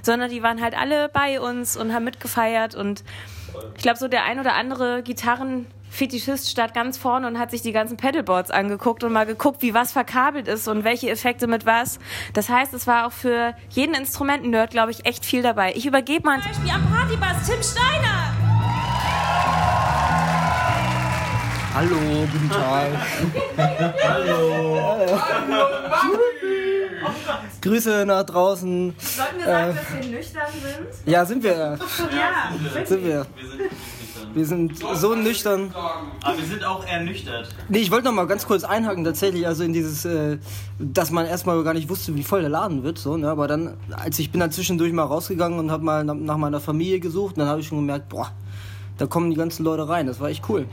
sondern 0.03 0.31
die 0.31 0.43
waren 0.43 0.63
halt 0.63 0.79
alle 0.79 1.09
bei 1.09 1.41
uns 1.41 1.77
und 1.77 1.93
haben 1.93 2.05
mitgefeiert 2.05 2.75
und 2.75 3.05
ich 3.77 3.83
glaube, 3.83 3.99
so 3.99 4.09
der 4.09 4.25
ein 4.25 4.41
oder 4.41 4.55
andere 4.55 5.03
Gitarrenfetischist 5.03 6.51
stand 6.51 6.75
ganz 6.75 6.99
vorne 6.99 7.27
und 7.27 7.39
hat 7.39 7.51
sich 7.51 7.63
die 7.63 7.73
ganzen 7.73 7.97
Pedalboards 7.97 8.51
angeguckt 8.51 9.05
und 9.05 9.13
mal 9.13 9.27
geguckt, 9.27 9.63
wie 9.63 9.75
was 9.75 9.93
verkabelt 9.93 10.49
ist 10.49 10.69
und 10.69 10.85
welche 10.85 11.11
Effekte 11.11 11.47
mit 11.47 11.67
was. 11.67 11.99
Das 12.33 12.49
heißt, 12.49 12.75
es 12.75 12.87
war 12.87 13.07
auch 13.07 13.13
für 13.13 13.55
jeden 13.71 13.95
Instrumenten-Nerd, 13.95 14.71
glaube 14.71 14.91
ich, 14.91 15.07
echt 15.07 15.25
viel 15.25 15.43
dabei. 15.43 15.73
Ich 15.75 15.87
übergebe 15.87 16.27
mal. 16.27 16.41
Zum 16.41 16.51
Beispiel 16.53 16.71
am 16.71 16.91
Partybass 16.93 17.47
Tim 17.47 17.63
Steiner. 17.63 18.35
Hallo, 21.75 21.97
guten 22.31 22.51
Tag. 22.51 22.89
Grüße 27.61 28.05
nach 28.07 28.25
draußen. 28.25 28.95
Sollten 28.99 29.39
wir 29.39 29.45
sagen, 29.45 29.77
dass 29.77 30.05
wir 30.05 30.17
nüchtern 30.17 30.43
sind? 30.53 31.13
Ja, 31.13 31.25
sind 31.25 31.43
wir. 31.43 31.53
Ja, 31.53 32.85
Sind 32.85 33.05
wir. 33.05 33.27
Wir 34.35 34.47
sind 34.47 34.79
so 34.95 35.15
nüchtern. 35.15 35.73
Aber 35.75 36.37
wir 36.37 36.45
sind 36.45 36.65
auch 36.65 36.85
ernüchtert. 36.85 37.49
Nee, 37.69 37.79
ich 37.79 37.91
wollte 37.91 38.07
noch 38.07 38.13
mal 38.13 38.27
ganz 38.27 38.47
kurz 38.47 38.65
einhaken, 38.65 39.05
tatsächlich, 39.05 39.47
also 39.47 39.63
in 39.63 39.73
dieses, 39.73 40.05
äh, 40.05 40.39
dass 40.79 41.11
man 41.13 41.27
erstmal 41.27 41.63
gar 41.63 41.75
nicht 41.75 41.89
wusste, 41.89 42.17
wie 42.17 42.25
voll 42.25 42.41
der 42.41 42.51
Laden 42.51 42.83
wird, 42.83 42.99
so, 42.99 43.17
ne? 43.17 43.29
aber 43.29 43.47
dann, 43.47 43.77
als 43.93 44.19
ich 44.19 44.33
bin 44.33 44.41
dann 44.41 44.51
zwischendurch 44.51 44.93
mal 44.93 45.05
rausgegangen 45.05 45.59
und 45.59 45.71
habe 45.71 45.85
mal 45.85 46.05
nach, 46.05 46.15
nach 46.15 46.37
meiner 46.37 46.61
Familie 46.61 46.99
gesucht, 46.99 47.39
dann 47.39 47.47
habe 47.47 47.61
ich 47.61 47.69
schon 47.69 47.79
gemerkt, 47.79 48.09
boah, 48.09 48.33
da 48.99 49.07
kommen 49.07 49.31
die 49.31 49.37
ganzen 49.37 49.65
Leute 49.65 49.89
rein, 49.89 50.07
das 50.07 50.19
war 50.19 50.29
echt 50.29 50.49
cool. 50.49 50.67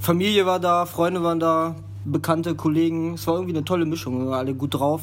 Familie 0.00 0.46
war 0.46 0.58
da, 0.58 0.84
Freunde 0.86 1.22
waren 1.22 1.38
da, 1.38 1.76
Bekannte, 2.04 2.54
Kollegen, 2.54 3.14
es 3.14 3.26
war 3.26 3.34
irgendwie 3.34 3.54
eine 3.54 3.64
tolle 3.64 3.84
Mischung, 3.84 4.18
wir 4.18 4.30
waren 4.30 4.38
alle 4.38 4.54
gut 4.54 4.74
drauf. 4.74 5.02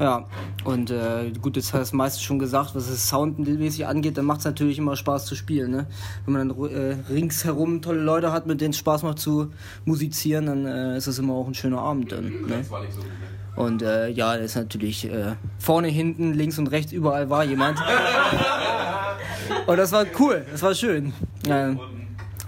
Ja, 0.00 0.24
und 0.64 0.90
äh, 0.90 1.30
gut, 1.40 1.56
jetzt 1.56 1.66
hast 1.66 1.74
du 1.74 1.78
das 1.78 1.92
meiste 1.92 2.22
schon 2.22 2.38
gesagt, 2.40 2.74
was 2.74 2.88
es 2.88 3.08
soundmäßig 3.08 3.86
angeht, 3.86 4.18
dann 4.18 4.24
macht 4.24 4.40
es 4.40 4.44
natürlich 4.44 4.78
immer 4.78 4.96
Spaß 4.96 5.24
zu 5.24 5.36
spielen. 5.36 5.70
Ne? 5.70 5.86
Wenn 6.24 6.34
man 6.34 6.48
dann 6.48 6.70
äh, 6.70 6.96
ringsherum 7.12 7.80
tolle 7.80 8.00
Leute 8.00 8.32
hat, 8.32 8.46
mit 8.46 8.60
denen 8.60 8.70
es 8.70 8.78
Spaß 8.78 9.04
macht 9.04 9.20
zu 9.20 9.52
musizieren, 9.84 10.46
dann 10.46 10.66
äh, 10.66 10.96
ist 10.96 11.06
es 11.06 11.18
immer 11.18 11.34
auch 11.34 11.46
ein 11.46 11.54
schöner 11.54 11.78
Abend. 11.78 12.10
Dann, 12.10 12.24
ne? 12.24 12.58
Das 12.58 12.70
war 12.70 12.80
nicht 12.80 12.92
so 12.92 13.00
gut. 13.00 13.10
Und 13.56 13.82
äh, 13.82 14.08
ja, 14.08 14.36
das 14.36 14.46
ist 14.46 14.56
natürlich 14.56 15.08
äh, 15.08 15.36
vorne, 15.58 15.88
hinten, 15.88 16.34
links 16.34 16.58
und 16.58 16.66
rechts, 16.68 16.92
überall 16.92 17.30
war 17.30 17.44
jemand. 17.44 17.78
und 19.66 19.76
das 19.76 19.92
war 19.92 20.06
cool, 20.18 20.44
das 20.50 20.60
war 20.62 20.74
schön. 20.74 21.12
Ähm, 21.46 21.78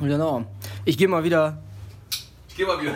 genau. 0.01 0.45
Ich 0.85 0.99
gehe 0.99 1.07
mal 1.07 1.23
wieder. 1.23 1.63
Ich 2.49 2.57
geh 2.57 2.65
mal 2.65 2.81
wieder. 2.81 2.95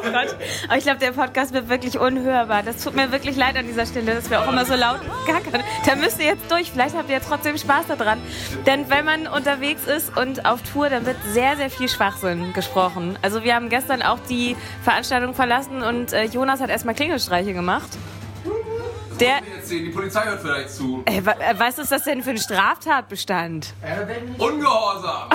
Oh 0.00 0.10
Gott. 0.10 0.36
Aber 0.68 0.76
ich 0.76 0.84
glaube, 0.84 0.98
der 0.98 1.12
Podcast 1.12 1.52
wird 1.52 1.68
wirklich 1.68 1.98
unhörbar. 1.98 2.62
Das 2.62 2.82
tut 2.82 2.94
mir 2.94 3.12
wirklich 3.12 3.36
leid 3.36 3.56
an 3.56 3.66
dieser 3.66 3.86
Stelle, 3.86 4.14
dass 4.14 4.30
wir 4.30 4.40
auch 4.40 4.48
immer 4.48 4.64
so 4.64 4.74
laut 4.74 5.00
gackern. 5.26 5.62
Da 5.86 5.96
müsst 5.96 6.20
ihr 6.20 6.26
jetzt 6.26 6.50
durch. 6.50 6.70
Vielleicht 6.70 6.96
habt 6.96 7.08
ihr 7.08 7.16
jetzt 7.16 7.28
trotzdem 7.28 7.56
Spaß 7.58 7.86
daran. 7.88 8.18
Denn 8.66 8.88
wenn 8.88 9.04
man 9.04 9.26
unterwegs 9.26 9.84
ist 9.84 10.16
und 10.16 10.46
auf 10.46 10.62
Tour, 10.62 10.88
dann 10.88 11.06
wird 11.06 11.16
sehr, 11.32 11.56
sehr 11.56 11.70
viel 11.70 11.88
Schwachsinn 11.88 12.52
gesprochen. 12.52 13.18
Also 13.22 13.44
wir 13.44 13.54
haben 13.54 13.68
gestern 13.68 14.02
auch 14.02 14.18
die 14.28 14.56
Veranstaltung 14.82 15.34
verlassen 15.34 15.82
und 15.82 16.12
äh, 16.12 16.24
Jonas 16.24 16.60
hat 16.60 16.70
erstmal 16.70 16.94
Klingelstreiche 16.94 17.52
gemacht. 17.52 17.90
Der, 19.20 19.40
Erzählen, 19.56 19.84
die 19.84 19.90
Polizei 19.90 20.24
hört 20.24 20.40
vielleicht 20.40 20.70
zu. 20.70 21.02
ey, 21.06 21.24
wa- 21.24 21.32
äh, 21.38 21.54
was 21.58 21.78
ist 21.78 21.92
das 21.92 22.04
denn 22.04 22.22
für 22.22 22.30
ein 22.30 22.38
Straftatbestand? 22.38 23.74
Ungehorsam! 24.38 25.28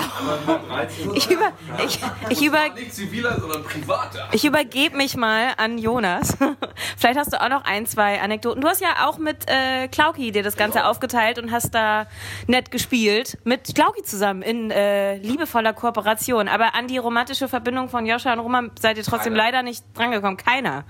Ich, 1.14 1.30
über, 1.30 1.52
ich, 1.84 1.98
ich, 2.30 2.42
über, 2.44 2.68
Nicht 2.70 2.94
ziviler, 2.94 3.38
sondern 3.40 3.62
privater. 3.64 4.28
ich 4.32 4.44
übergebe 4.44 4.96
mich 4.96 5.16
mal 5.16 5.52
an 5.56 5.78
Jonas. 5.78 6.36
Vielleicht 6.96 7.18
hast 7.18 7.32
du 7.32 7.40
auch 7.40 7.48
noch 7.48 7.64
ein, 7.64 7.86
zwei 7.86 8.20
Anekdoten. 8.20 8.60
Du 8.60 8.68
hast 8.68 8.80
ja 8.80 9.06
auch 9.06 9.18
mit 9.18 9.48
äh, 9.48 9.88
Klauki 9.88 10.32
dir 10.32 10.42
das 10.42 10.56
Ganze 10.56 10.84
aufgeteilt 10.86 11.38
und 11.38 11.52
hast 11.52 11.74
da 11.74 12.06
nett 12.46 12.70
gespielt. 12.70 13.38
Mit 13.44 13.74
Klauki 13.74 14.02
zusammen 14.02 14.42
in 14.42 14.70
äh, 14.70 15.16
liebevoller 15.18 15.72
Kooperation. 15.72 16.48
Aber 16.48 16.74
an 16.74 16.88
die 16.88 16.98
romantische 16.98 17.48
Verbindung 17.48 17.88
von 17.88 18.06
Joscha 18.06 18.32
und 18.32 18.40
Roman 18.40 18.70
seid 18.80 18.96
ihr 18.98 19.04
trotzdem 19.04 19.34
Keiner. 19.34 19.44
leider 19.44 19.62
nicht 19.62 19.84
drangekommen. 19.94 20.36
Keiner. 20.36 20.84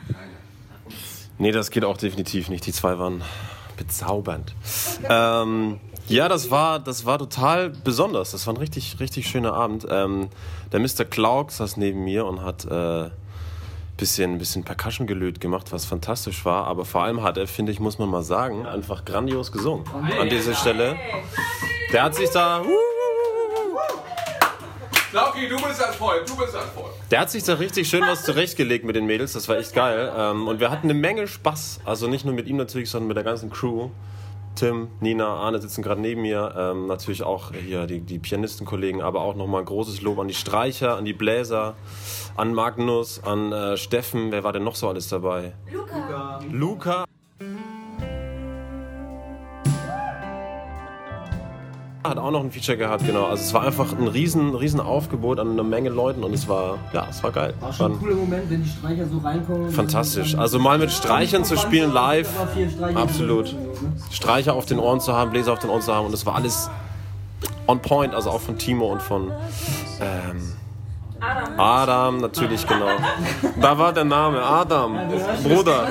Nee, 1.38 1.52
das 1.52 1.71
geht 1.71 1.85
auch 1.85 1.97
definitiv 1.97 2.49
nicht. 2.49 2.66
Die 2.66 2.73
zwei 2.73 2.99
waren 2.99 3.23
bezaubernd. 3.76 4.55
Ähm, 5.09 5.78
ja, 6.09 6.28
das 6.28 6.50
war, 6.50 6.78
das 6.78 7.05
war 7.05 7.19
total 7.19 7.71
besonders. 7.71 8.31
Das 8.31 8.47
war 8.47 8.55
ein 8.55 8.59
richtig, 8.59 9.00
richtig 9.00 9.28
schöner 9.28 9.55
Abend. 9.55 9.87
Ähm, 9.90 10.28
der 10.73 10.81
Mr. 10.81 11.05
Clark 11.05 11.50
saß 11.50 11.76
neben 11.76 12.05
mir 12.05 12.26
und 12.26 12.43
hat 12.43 12.64
äh, 12.64 13.11
bisschen, 13.97 14.38
bisschen 14.38 14.64
Percussion 14.64 15.07
gelöt 15.07 15.40
gemacht, 15.40 15.73
was 15.73 15.85
fantastisch 15.85 16.45
war. 16.45 16.66
Aber 16.66 16.85
vor 16.85 17.02
allem 17.02 17.23
hat 17.23 17.37
er, 17.37 17.47
finde 17.47 17.73
ich, 17.73 17.81
muss 17.81 17.99
man 17.99 18.09
mal 18.09 18.23
sagen, 18.23 18.66
einfach 18.66 19.05
grandios 19.05 19.52
gesungen. 19.52 19.85
An 20.21 20.28
dieser 20.28 20.55
Stelle. 20.55 20.97
Der 21.93 22.02
hat 22.02 22.14
sich 22.14 22.31
da. 22.31 22.62
Lauki, 25.12 25.48
du 25.48 25.56
bist 25.56 25.80
das 25.80 25.94
Volk, 25.96 26.26
du 26.26 26.36
bist 26.36 26.54
das 26.54 26.64
Volk. 26.70 26.92
Der 27.10 27.20
hat 27.20 27.30
sich 27.30 27.44
da 27.44 27.54
richtig 27.54 27.88
schön 27.88 28.02
was 28.02 28.25
zurechtgelegt 28.25 28.84
mit 28.84 28.96
den 28.96 29.06
Mädels. 29.06 29.34
Das 29.34 29.48
war 29.48 29.56
echt 29.56 29.72
geil. 29.72 30.12
Ähm, 30.16 30.48
und 30.48 30.58
wir 30.58 30.70
hatten 30.70 30.90
eine 30.90 30.98
Menge 30.98 31.28
Spaß. 31.28 31.80
Also 31.84 32.08
nicht 32.08 32.25
nur 32.25 32.34
mit 32.34 32.48
ihm 32.48 32.56
natürlich, 32.56 32.90
sondern 32.90 33.08
mit 33.08 33.16
der 33.16 33.25
ganzen 33.25 33.50
Crew. 33.50 33.90
Tim, 34.56 34.88
Nina, 35.00 35.26
Arne 35.26 35.60
sitzen 35.60 35.82
gerade 35.82 36.00
neben 36.00 36.22
mir. 36.22 36.54
Ähm, 36.56 36.86
natürlich 36.86 37.22
auch 37.22 37.52
hier 37.52 37.86
die, 37.86 38.00
die 38.00 38.18
Pianistenkollegen, 38.18 39.00
aber 39.00 39.20
auch 39.20 39.36
nochmal 39.36 39.60
ein 39.60 39.66
großes 39.66 40.02
Lob 40.02 40.18
an 40.18 40.28
die 40.28 40.34
Streicher, 40.34 40.96
an 40.96 41.04
die 41.04 41.12
Bläser, 41.12 41.76
an 42.36 42.52
Magnus, 42.52 43.22
an 43.22 43.52
äh, 43.52 43.76
Steffen. 43.76 44.32
Wer 44.32 44.44
war 44.44 44.52
denn 44.52 44.64
noch 44.64 44.75
so 44.75 44.88
alles 44.88 45.08
dabei? 45.08 45.52
Luca. 45.70 46.40
Luca. 46.50 47.04
Hat 52.10 52.18
auch 52.18 52.30
noch 52.30 52.42
ein 52.42 52.50
Feature 52.50 52.76
gehabt, 52.76 53.06
genau. 53.06 53.26
Also 53.26 53.42
es 53.42 53.54
war 53.54 53.62
einfach 53.62 53.92
ein 53.92 54.08
riesen, 54.08 54.54
riesen 54.54 54.80
Aufgebot 54.80 55.38
an 55.38 55.52
einer 55.52 55.62
Menge 55.62 55.88
Leuten 55.88 56.25
und 56.25 56.32
es 56.32 56.48
war, 56.48 56.78
ja, 56.92 57.06
es 57.10 57.22
war 57.22 57.32
geil. 57.32 57.54
War 57.60 57.72
schon 57.72 57.92
ein 57.92 57.98
cooler 57.98 58.16
Moment, 58.16 58.50
wenn 58.50 58.62
die 58.62 58.68
Streicher 58.68 59.06
so 59.06 59.18
reinkommen. 59.18 59.70
fantastisch. 59.70 60.34
Also 60.36 60.58
mal 60.58 60.78
mit 60.78 60.90
Streichern 60.92 61.44
zu 61.44 61.56
spielen 61.56 61.92
live, 61.92 62.28
absolut. 62.94 63.48
so, 63.48 63.56
ne? 63.56 63.92
Streicher 64.10 64.54
auf 64.54 64.66
den 64.66 64.78
Ohren 64.78 65.00
zu 65.00 65.12
haben, 65.12 65.30
Bläser 65.30 65.52
auf 65.52 65.58
den 65.58 65.70
Ohren 65.70 65.82
zu 65.82 65.94
haben 65.94 66.06
und 66.06 66.14
es 66.14 66.26
war 66.26 66.34
alles 66.34 66.70
on 67.66 67.80
point, 67.80 68.14
also 68.14 68.30
auch 68.30 68.40
von 68.40 68.58
Timo 68.58 68.92
und 68.92 69.02
von 69.02 69.32
ähm, 70.00 70.52
Adam. 71.56 72.21
natürlich, 72.21 72.66
genau. 72.66 72.88
Da 73.61 73.78
war 73.78 73.92
der 73.92 74.04
Name, 74.04 74.42
Adam, 74.42 74.99
Bruder. 75.42 75.88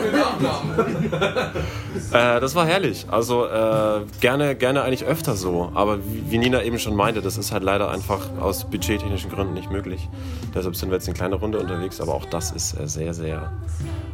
Äh, 2.12 2.40
das 2.40 2.56
war 2.56 2.66
herrlich. 2.66 3.06
Also 3.10 3.46
äh, 3.46 4.02
gerne, 4.20 4.56
gerne 4.56 4.84
eigentlich 4.84 5.06
öfter 5.06 5.36
so. 5.36 5.72
Aber 5.74 5.98
wie, 6.00 6.24
wie 6.30 6.38
Nina 6.38 6.62
eben 6.62 6.78
schon 6.80 6.96
meinte, 6.96 7.22
das 7.22 7.38
ist 7.38 7.52
halt 7.52 7.64
leider 7.64 7.90
einfach 7.90 8.20
aus 8.40 8.66
budgettechnischen 8.66 9.32
Gründen 9.32 9.54
nicht 9.54 9.72
möglich. 9.72 10.08
Deshalb 10.54 10.76
sind 10.76 10.90
wir 10.90 10.96
jetzt 10.96 11.08
in 11.08 11.14
kleiner 11.14 11.38
Runde 11.38 11.60
unterwegs, 11.60 12.02
aber 12.02 12.14
auch 12.14 12.26
das 12.26 12.52
ist 12.52 12.80
äh, 12.80 12.88
sehr, 12.88 13.14
sehr 13.14 13.52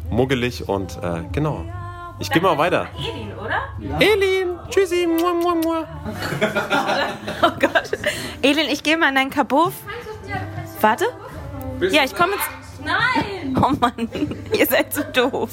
muggelig 0.09 0.67
und 0.69 0.97
äh, 1.01 1.23
genau. 1.31 1.65
Ich 2.19 2.29
gehe 2.29 2.41
mal 2.41 2.55
weiter. 2.57 2.87
Elin, 2.99 3.33
oder? 3.33 3.99
Elin, 3.99 4.59
tschüssi. 4.69 5.07
Mua, 5.07 5.33
mua, 5.33 5.55
mua. 5.55 5.87
Oh 7.41 7.51
Gott. 7.59 7.89
Elin, 8.43 8.67
ich 8.69 8.83
gehe 8.83 8.95
mal 8.95 9.09
in 9.09 9.15
dein 9.15 9.29
Kabuff. 9.31 9.73
Warte. 10.81 11.05
Ja, 11.91 12.03
ich 12.03 12.15
komme 12.15 12.33
jetzt. 12.33 12.49
Nein! 12.83 13.37
Oh 13.63 13.73
Mann, 13.79 14.09
ihr 14.57 14.65
seid 14.65 14.93
so 14.93 15.03
doof. 15.03 15.49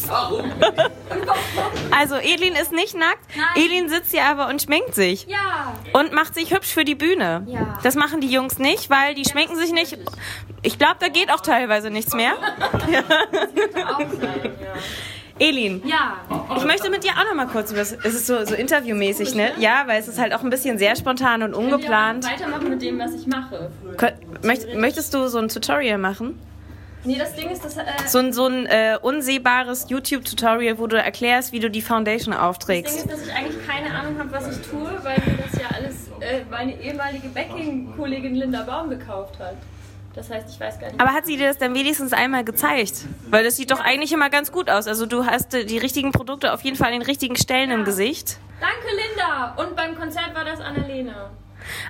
Also, 1.91 2.15
Elin 2.15 2.55
ist 2.55 2.73
nicht 2.73 2.95
nackt. 2.95 3.19
Nein. 3.37 3.65
Elin 3.65 3.89
sitzt 3.89 4.13
hier 4.13 4.25
aber 4.25 4.49
und 4.49 4.63
schminkt 4.63 4.95
sich. 4.95 5.27
Ja! 5.27 5.75
Und 5.93 6.13
macht 6.13 6.35
sich 6.35 6.55
hübsch 6.55 6.73
für 6.73 6.85
die 6.85 6.95
Bühne. 6.95 7.45
Ja. 7.49 7.79
Das 7.83 7.97
machen 7.97 8.21
die 8.21 8.31
Jungs 8.31 8.59
nicht, 8.59 8.89
weil 8.89 9.15
die 9.15 9.25
schminken 9.29 9.57
sich 9.57 9.73
nicht. 9.73 9.99
Ich 10.63 10.79
glaube, 10.79 10.97
da 11.01 11.09
geht 11.09 11.31
auch 11.31 11.41
teilweise 11.41 11.91
nichts 11.91 12.15
mehr. 12.15 12.33
Auch 12.73 13.99
sein, 13.99 14.55
ja. 14.61 14.73
Elin, 15.39 15.83
Ja, 15.87 16.17
ich 16.57 16.65
möchte 16.65 16.91
mit 16.91 17.05
dir 17.05 17.11
auch 17.13 17.25
noch 17.25 17.35
mal 17.35 17.47
kurz 17.47 17.71
über. 17.73 17.81
Es 17.81 17.93
ist 17.93 18.27
so, 18.27 18.45
so 18.45 18.55
interviewmäßig, 18.55 19.35
ne? 19.35 19.53
Ja, 19.59 19.85
weil 19.87 20.01
es 20.01 20.09
ist 20.09 20.19
halt 20.19 20.35
auch 20.35 20.43
ein 20.43 20.51
bisschen 20.51 20.79
sehr 20.79 20.97
spontan 20.97 21.43
und 21.43 21.55
ungeplant. 21.55 22.25
auch 22.27 22.31
weitermachen 22.31 22.71
mit 22.71 22.83
dem, 22.83 22.99
was 22.99 23.15
ich 23.15 23.27
mache. 23.27 23.71
Möchtest 24.77 25.15
du 25.15 25.29
so 25.29 25.39
ein 25.39 25.49
Tutorial 25.49 25.99
machen? 25.99 26.39
Nee, 27.05 27.17
das 27.17 27.35
Ding 27.37 27.49
ist, 27.49 27.65
dass. 27.65 27.77
Äh, 27.77 27.85
So 28.07 28.19
ein, 28.19 28.33
so 28.33 28.47
ein 28.47 28.67
äh, 28.67 28.99
unsehbares 29.01 29.87
YouTube-Tutorial, 29.89 30.79
wo 30.79 30.89
du 30.89 30.97
erklärst, 31.01 31.53
wie 31.53 31.61
du 31.61 31.71
die 31.71 31.81
Foundation 31.81 32.33
das 32.33 32.41
Ding 32.41 32.49
aufträgst. 32.51 32.97
ist, 32.99 33.11
dass 33.11 33.25
ich 33.25 33.33
eigentlich 33.33 33.67
keine 33.67 33.95
Ahnung 33.95 34.19
habe, 34.19 34.33
was 34.33 34.49
ich 34.59 34.67
tue, 34.67 34.91
weil 35.05 35.17
mir 35.25 35.39
das 35.43 35.61
ja 35.61 35.69
alles 35.75 36.09
äh, 36.21 36.41
meine 36.51 36.81
ehemalige 36.81 37.29
Backing-Kollegin 37.29 38.35
Linda 38.35 38.63
Baum 38.63 38.91
gekauft 38.91 39.39
hat. 39.39 39.55
Das 40.19 40.31
heißt, 40.31 40.49
ich 40.53 40.59
weiß 40.59 40.81
gar 40.81 40.89
nicht. 40.89 41.01
Aber 41.01 41.13
hat 41.13 41.27
sie 41.27 41.37
dir 41.37 41.47
das 41.47 41.59
dann 41.59 41.75
wenigstens 41.77 42.13
einmal 42.13 42.43
gezeigt? 42.43 43.05
Weil 43.31 43.45
das 43.45 43.55
sieht 43.57 43.71
doch 43.71 43.79
eigentlich 43.79 44.13
immer 44.13 44.31
ganz 44.31 44.51
gut 44.51 44.69
aus. 44.69 44.89
Also 44.89 45.07
du 45.07 45.25
hast 45.27 45.53
die 45.53 45.79
richtigen 45.79 46.11
Produkte 46.11 46.53
auf 46.53 46.63
jeden 46.63 46.77
Fall 46.77 46.89
an 46.89 46.95
den 46.95 47.03
richtigen 47.03 47.37
Stellen 47.37 47.71
im 47.71 47.85
Gesicht. 47.85 48.39
Danke, 48.61 48.89
Linda! 48.89 49.55
Und 49.57 49.77
beim 49.77 49.95
Konzert 49.97 50.35
war 50.35 50.45
das 50.45 50.59
Annalena. 50.61 51.31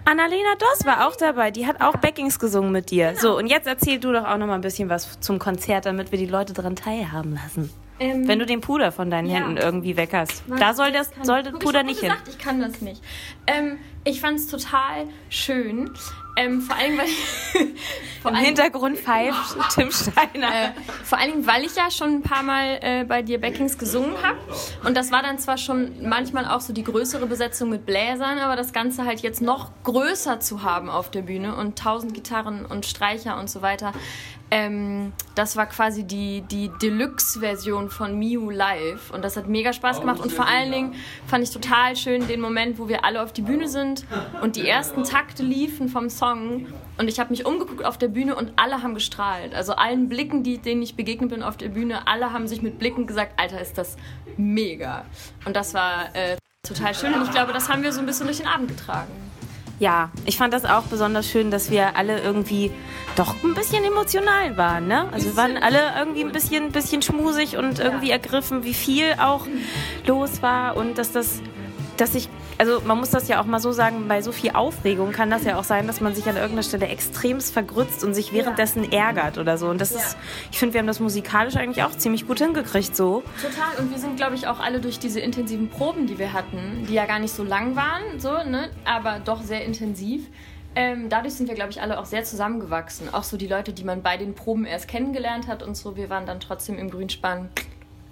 Annalena 0.04 0.54
Doss 0.58 0.84
war 0.84 1.06
auch 1.08 1.16
dabei. 1.16 1.50
Die 1.50 1.66
hat 1.66 1.80
auch 1.80 1.96
Backings 1.96 2.38
gesungen 2.38 2.70
mit 2.70 2.90
dir. 2.90 3.14
So, 3.16 3.36
und 3.38 3.46
jetzt 3.46 3.66
erzähl 3.66 3.98
du 3.98 4.12
doch 4.12 4.26
auch 4.26 4.36
noch 4.36 4.46
mal 4.46 4.56
ein 4.56 4.60
bisschen 4.60 4.90
was 4.90 5.20
zum 5.20 5.38
Konzert, 5.38 5.86
damit 5.86 6.12
wir 6.12 6.18
die 6.18 6.26
Leute 6.26 6.52
daran 6.52 6.76
teilhaben 6.76 7.32
lassen. 7.34 7.70
Ähm, 8.00 8.28
Wenn 8.28 8.38
du 8.38 8.46
den 8.46 8.60
Puder 8.60 8.92
von 8.92 9.10
deinen 9.10 9.28
Ja. 9.28 9.36
Händen 9.38 9.56
irgendwie 9.56 9.96
weg 9.96 10.10
hast. 10.12 10.46
Mann, 10.46 10.60
Da 10.60 10.72
soll 10.74 10.92
das, 10.92 11.10
soll 11.22 11.42
Puder 11.44 11.80
ich 11.80 11.86
nicht 11.86 12.00
hin. 12.00 12.10
gesagt, 12.10 12.28
ich 12.28 12.38
kann 12.38 12.60
das 12.60 12.80
nicht. 12.80 13.02
Ähm, 13.46 13.78
ich 14.04 14.20
fand 14.20 14.38
es 14.38 14.46
total 14.46 15.06
schön. 15.28 15.90
Ähm, 16.36 16.60
vor 16.60 16.76
allem, 16.76 16.96
weil. 16.98 17.06
vor 18.22 18.30
Im 18.30 18.36
allem- 18.36 18.46
Hintergrund 18.46 18.96
pfeift 18.98 19.56
Tim 19.74 19.90
Steiner. 19.90 20.46
Äh, 20.66 20.70
vor 21.02 21.18
allen 21.18 21.32
Dingen, 21.32 21.46
weil 21.48 21.64
ich 21.64 21.74
ja 21.74 21.90
schon 21.90 22.10
ein 22.14 22.22
paar 22.22 22.44
Mal 22.44 22.78
äh, 22.80 23.04
bei 23.04 23.22
dir 23.22 23.40
Backings 23.40 23.76
gesungen 23.76 24.14
habe. 24.22 24.38
Und 24.84 24.96
das 24.96 25.10
war 25.10 25.22
dann 25.22 25.40
zwar 25.40 25.58
schon 25.58 26.08
manchmal 26.08 26.46
auch 26.46 26.60
so 26.60 26.72
die 26.72 26.84
größere 26.84 27.26
Besetzung 27.26 27.70
mit 27.70 27.86
Bläsern, 27.86 28.38
aber 28.38 28.54
das 28.54 28.72
Ganze 28.72 29.04
halt 29.04 29.20
jetzt 29.20 29.42
noch 29.42 29.72
größer 29.82 30.38
zu 30.38 30.62
haben 30.62 30.88
auf 30.88 31.10
der 31.10 31.22
Bühne 31.22 31.56
und 31.56 31.76
tausend 31.76 32.14
Gitarren 32.14 32.64
und 32.64 32.86
Streicher 32.86 33.36
und 33.40 33.50
so 33.50 33.60
weiter. 33.60 33.92
Ähm, 34.50 35.12
das 35.34 35.56
war 35.56 35.66
quasi 35.66 36.04
die, 36.04 36.40
die 36.40 36.70
Deluxe-Version 36.80 37.90
von 37.90 38.18
Miu 38.18 38.48
Live 38.48 39.10
und 39.10 39.22
das 39.22 39.36
hat 39.36 39.46
mega 39.46 39.74
Spaß 39.74 40.00
gemacht 40.00 40.20
und 40.20 40.32
vor 40.32 40.46
allen 40.46 40.72
Dingen 40.72 40.94
fand 41.26 41.44
ich 41.44 41.50
total 41.50 41.96
schön 41.96 42.26
den 42.28 42.40
Moment, 42.40 42.78
wo 42.78 42.88
wir 42.88 43.04
alle 43.04 43.22
auf 43.22 43.32
die 43.34 43.42
Bühne 43.42 43.68
sind 43.68 43.87
und 44.42 44.56
die 44.56 44.66
ersten 44.66 45.04
Takte 45.04 45.42
liefen 45.42 45.88
vom 45.88 46.10
Song 46.10 46.66
und 46.98 47.08
ich 47.08 47.20
habe 47.20 47.30
mich 47.30 47.46
umgeguckt 47.46 47.84
auf 47.84 47.98
der 47.98 48.08
Bühne 48.08 48.34
und 48.34 48.52
alle 48.56 48.82
haben 48.82 48.94
gestrahlt. 48.94 49.54
Also 49.54 49.74
allen 49.74 50.08
Blicken, 50.08 50.42
die, 50.42 50.58
denen 50.58 50.82
ich 50.82 50.96
begegnet 50.96 51.30
bin 51.30 51.42
auf 51.42 51.56
der 51.56 51.68
Bühne, 51.68 52.06
alle 52.06 52.32
haben 52.32 52.48
sich 52.48 52.62
mit 52.62 52.78
Blicken 52.78 53.06
gesagt, 53.06 53.38
Alter, 53.38 53.60
ist 53.60 53.78
das 53.78 53.96
mega. 54.36 55.04
Und 55.44 55.56
das 55.56 55.74
war 55.74 56.14
äh, 56.14 56.36
total 56.62 56.94
schön 56.94 57.14
und 57.14 57.24
ich 57.24 57.30
glaube, 57.30 57.52
das 57.52 57.68
haben 57.68 57.82
wir 57.82 57.92
so 57.92 58.00
ein 58.00 58.06
bisschen 58.06 58.26
durch 58.26 58.38
den 58.38 58.46
Abend 58.46 58.68
getragen. 58.68 59.12
Ja, 59.80 60.10
ich 60.24 60.36
fand 60.36 60.52
das 60.52 60.64
auch 60.64 60.82
besonders 60.84 61.28
schön, 61.28 61.52
dass 61.52 61.70
wir 61.70 61.96
alle 61.96 62.20
irgendwie 62.20 62.72
doch 63.14 63.34
ein 63.44 63.54
bisschen 63.54 63.84
emotional 63.84 64.56
waren, 64.56 64.88
ne? 64.88 65.08
Also 65.12 65.26
wir 65.26 65.36
waren 65.36 65.56
alle 65.56 65.78
irgendwie 65.96 66.24
ein 66.24 66.32
bisschen, 66.32 66.72
bisschen 66.72 67.00
schmusig 67.00 67.56
und 67.56 67.78
irgendwie 67.78 68.10
ergriffen, 68.10 68.64
wie 68.64 68.74
viel 68.74 69.14
auch 69.20 69.46
los 70.04 70.42
war 70.42 70.76
und 70.76 70.98
dass 70.98 71.12
das, 71.12 71.40
dass 71.96 72.16
ich, 72.16 72.28
also 72.58 72.80
man 72.84 72.98
muss 72.98 73.10
das 73.10 73.28
ja 73.28 73.40
auch 73.40 73.46
mal 73.46 73.60
so 73.60 73.72
sagen, 73.72 74.08
bei 74.08 74.20
so 74.20 74.32
viel 74.32 74.50
Aufregung 74.50 75.12
kann 75.12 75.30
das 75.30 75.44
ja 75.44 75.58
auch 75.58 75.64
sein, 75.64 75.86
dass 75.86 76.00
man 76.00 76.14
sich 76.14 76.26
an 76.28 76.36
irgendeiner 76.36 76.64
Stelle 76.64 76.88
extremst 76.88 77.52
vergrützt 77.52 78.02
und 78.04 78.14
sich 78.14 78.32
währenddessen 78.32 78.90
ärgert 78.92 79.38
oder 79.38 79.56
so. 79.56 79.68
Und 79.68 79.80
das 79.80 79.92
ist, 79.92 80.16
ich 80.50 80.58
finde, 80.58 80.74
wir 80.74 80.80
haben 80.80 80.88
das 80.88 81.00
musikalisch 81.00 81.56
eigentlich 81.56 81.84
auch 81.84 81.92
ziemlich 81.92 82.26
gut 82.26 82.38
hingekriegt 82.38 82.96
so. 82.96 83.22
Total. 83.40 83.78
Und 83.78 83.90
wir 83.92 83.98
sind, 83.98 84.16
glaube 84.16 84.34
ich, 84.34 84.48
auch 84.48 84.58
alle 84.58 84.80
durch 84.80 84.98
diese 84.98 85.20
intensiven 85.20 85.68
Proben, 85.68 86.06
die 86.06 86.18
wir 86.18 86.32
hatten, 86.32 86.84
die 86.88 86.94
ja 86.94 87.06
gar 87.06 87.20
nicht 87.20 87.32
so 87.32 87.44
lang 87.44 87.76
waren, 87.76 88.18
so, 88.18 88.32
ne? 88.32 88.70
aber 88.84 89.20
doch 89.20 89.42
sehr 89.42 89.64
intensiv. 89.64 90.26
Ähm, 90.74 91.08
dadurch 91.08 91.34
sind 91.34 91.48
wir, 91.48 91.54
glaube 91.54 91.70
ich, 91.70 91.80
alle 91.80 91.98
auch 91.98 92.04
sehr 92.04 92.24
zusammengewachsen. 92.24 93.12
Auch 93.12 93.24
so 93.24 93.36
die 93.36 93.46
Leute, 93.46 93.72
die 93.72 93.84
man 93.84 94.02
bei 94.02 94.16
den 94.16 94.34
Proben 94.34 94.64
erst 94.64 94.88
kennengelernt 94.88 95.46
hat 95.46 95.62
und 95.62 95.76
so. 95.76 95.96
Wir 95.96 96.10
waren 96.10 96.26
dann 96.26 96.40
trotzdem 96.40 96.78
im 96.78 96.90
Grünspan 96.90 97.48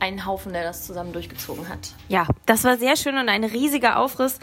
ein 0.00 0.26
Haufen, 0.26 0.52
der 0.52 0.62
das 0.62 0.87
zusammen 0.87 1.12
durchgezogen 1.12 1.68
hat. 1.68 1.78
Ja, 2.09 2.26
das 2.46 2.64
war 2.64 2.76
sehr 2.76 2.96
schön 2.96 3.16
und 3.16 3.28
ein 3.28 3.44
riesiger 3.44 3.98
Aufriss, 3.98 4.38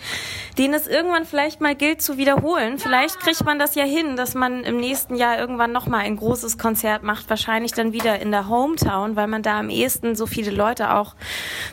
den 0.58 0.74
es 0.74 0.88
irgendwann 0.88 1.26
vielleicht 1.26 1.62
mal 1.62 1.76
gilt 1.76 2.02
zu 2.02 2.18
wiederholen. 2.18 2.80
Vielleicht 2.80 3.20
kriegt 3.20 3.44
man 3.44 3.60
das 3.60 3.76
ja 3.76 3.84
hin, 3.84 4.16
dass 4.16 4.34
man 4.34 4.64
im 4.64 4.78
nächsten 4.78 5.16
Jahr 5.16 5.38
irgendwann 5.38 5.72
nochmal 5.72 6.02
ein 6.02 6.18
großes 6.18 6.58
Konzert 6.58 7.04
macht, 7.04 7.30
wahrscheinlich 7.30 7.72
dann 7.74 7.94
wieder 7.94 8.20
in 8.20 8.32
der 8.32 8.50
Hometown, 8.50 9.16
weil 9.16 9.28
man 9.28 9.44
da 9.44 9.60
am 9.60 9.70
ehesten 9.70 10.16
so 10.16 10.26
viele 10.26 10.52
Leute 10.52 10.94
auch 10.94 11.16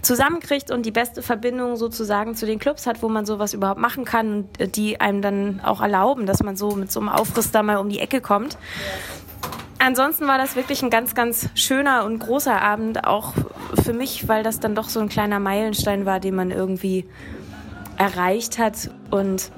zusammenkriegt 0.02 0.70
und 0.70 0.84
die 0.84 0.90
beste 0.90 1.22
Verbindung 1.22 1.76
sozusagen 1.76 2.34
zu 2.34 2.46
den 2.46 2.58
Clubs 2.58 2.86
hat, 2.86 3.02
wo 3.02 3.08
man 3.08 3.26
sowas 3.26 3.54
überhaupt 3.54 3.80
machen 3.80 4.04
kann 4.04 4.40
und 4.40 4.60
äh, 4.60 4.68
die 4.68 5.00
einem 5.00 5.22
dann 5.22 5.60
auch 5.60 5.80
erlauben, 5.80 6.26
dass 6.26 6.42
man 6.42 6.56
so 6.56 6.72
mit 6.72 6.90
so 6.90 7.00
einem 7.00 7.08
Aufriss 7.08 7.50
da 7.50 7.62
mal 7.62 7.76
um 7.76 7.88
die 7.88 7.98
Ecke 7.98 8.20
kommt. 8.20 8.56
Ansonsten 9.82 10.28
war 10.28 10.36
das 10.36 10.56
wirklich 10.56 10.82
ein 10.82 10.90
ganz, 10.90 11.14
ganz 11.14 11.48
schöner 11.54 12.04
und 12.04 12.18
großer 12.18 12.60
Abend, 12.60 13.06
auch 13.06 13.32
für 13.82 13.94
mich, 13.94 14.28
weil 14.28 14.42
das 14.42 14.60
dann 14.60 14.74
doch 14.74 14.90
so 14.90 15.00
ein 15.00 15.08
kleiner 15.08 15.40
Meilenstein 15.40 16.04
war, 16.04 16.20
den 16.20 16.34
man 16.34 16.50
irgendwie 16.50 17.06
erreicht 17.96 18.58
hat. 18.58 18.90
Und 19.10 19.50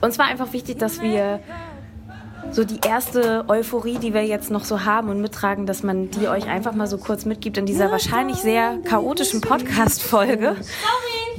uns 0.00 0.18
war 0.18 0.26
einfach 0.26 0.52
wichtig, 0.52 0.78
dass 0.78 1.02
wir 1.02 1.40
so 2.52 2.64
die 2.64 2.78
erste 2.86 3.44
Euphorie, 3.48 3.98
die 3.98 4.14
wir 4.14 4.24
jetzt 4.24 4.50
noch 4.50 4.64
so 4.64 4.84
haben 4.84 5.08
und 5.08 5.20
mittragen, 5.20 5.66
dass 5.66 5.82
man 5.82 6.10
die 6.10 6.28
euch 6.28 6.46
einfach 6.46 6.72
mal 6.74 6.86
so 6.86 6.96
kurz 6.96 7.24
mitgibt 7.24 7.58
in 7.58 7.66
dieser 7.66 7.90
wahrscheinlich 7.90 8.36
sehr 8.36 8.78
chaotischen 8.84 9.40
Podcast-Folge. 9.40 10.56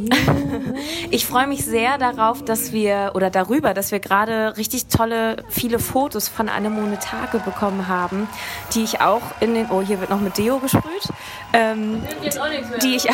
Ich 1.11 1.25
freue 1.25 1.47
mich 1.47 1.65
sehr 1.65 1.97
darauf, 1.97 2.43
dass 2.43 2.71
wir 2.71 3.11
oder 3.15 3.29
darüber, 3.29 3.73
dass 3.73 3.91
wir 3.91 3.99
gerade 3.99 4.55
richtig 4.57 4.87
tolle, 4.87 5.43
viele 5.49 5.77
Fotos 5.79 6.29
von 6.29 6.47
Anemone 6.47 6.99
Tage 6.99 7.39
bekommen 7.39 7.87
haben, 7.87 8.29
die 8.73 8.83
ich 8.83 9.01
auch 9.01 9.21
in 9.41 9.53
den, 9.53 9.69
oh, 9.69 9.81
hier 9.81 9.99
wird 9.99 10.09
noch 10.09 10.21
mit 10.21 10.37
Deo 10.37 10.59
gesprüht, 10.59 11.07
ähm, 11.53 12.01
die 12.81 12.95
ich 12.95 13.09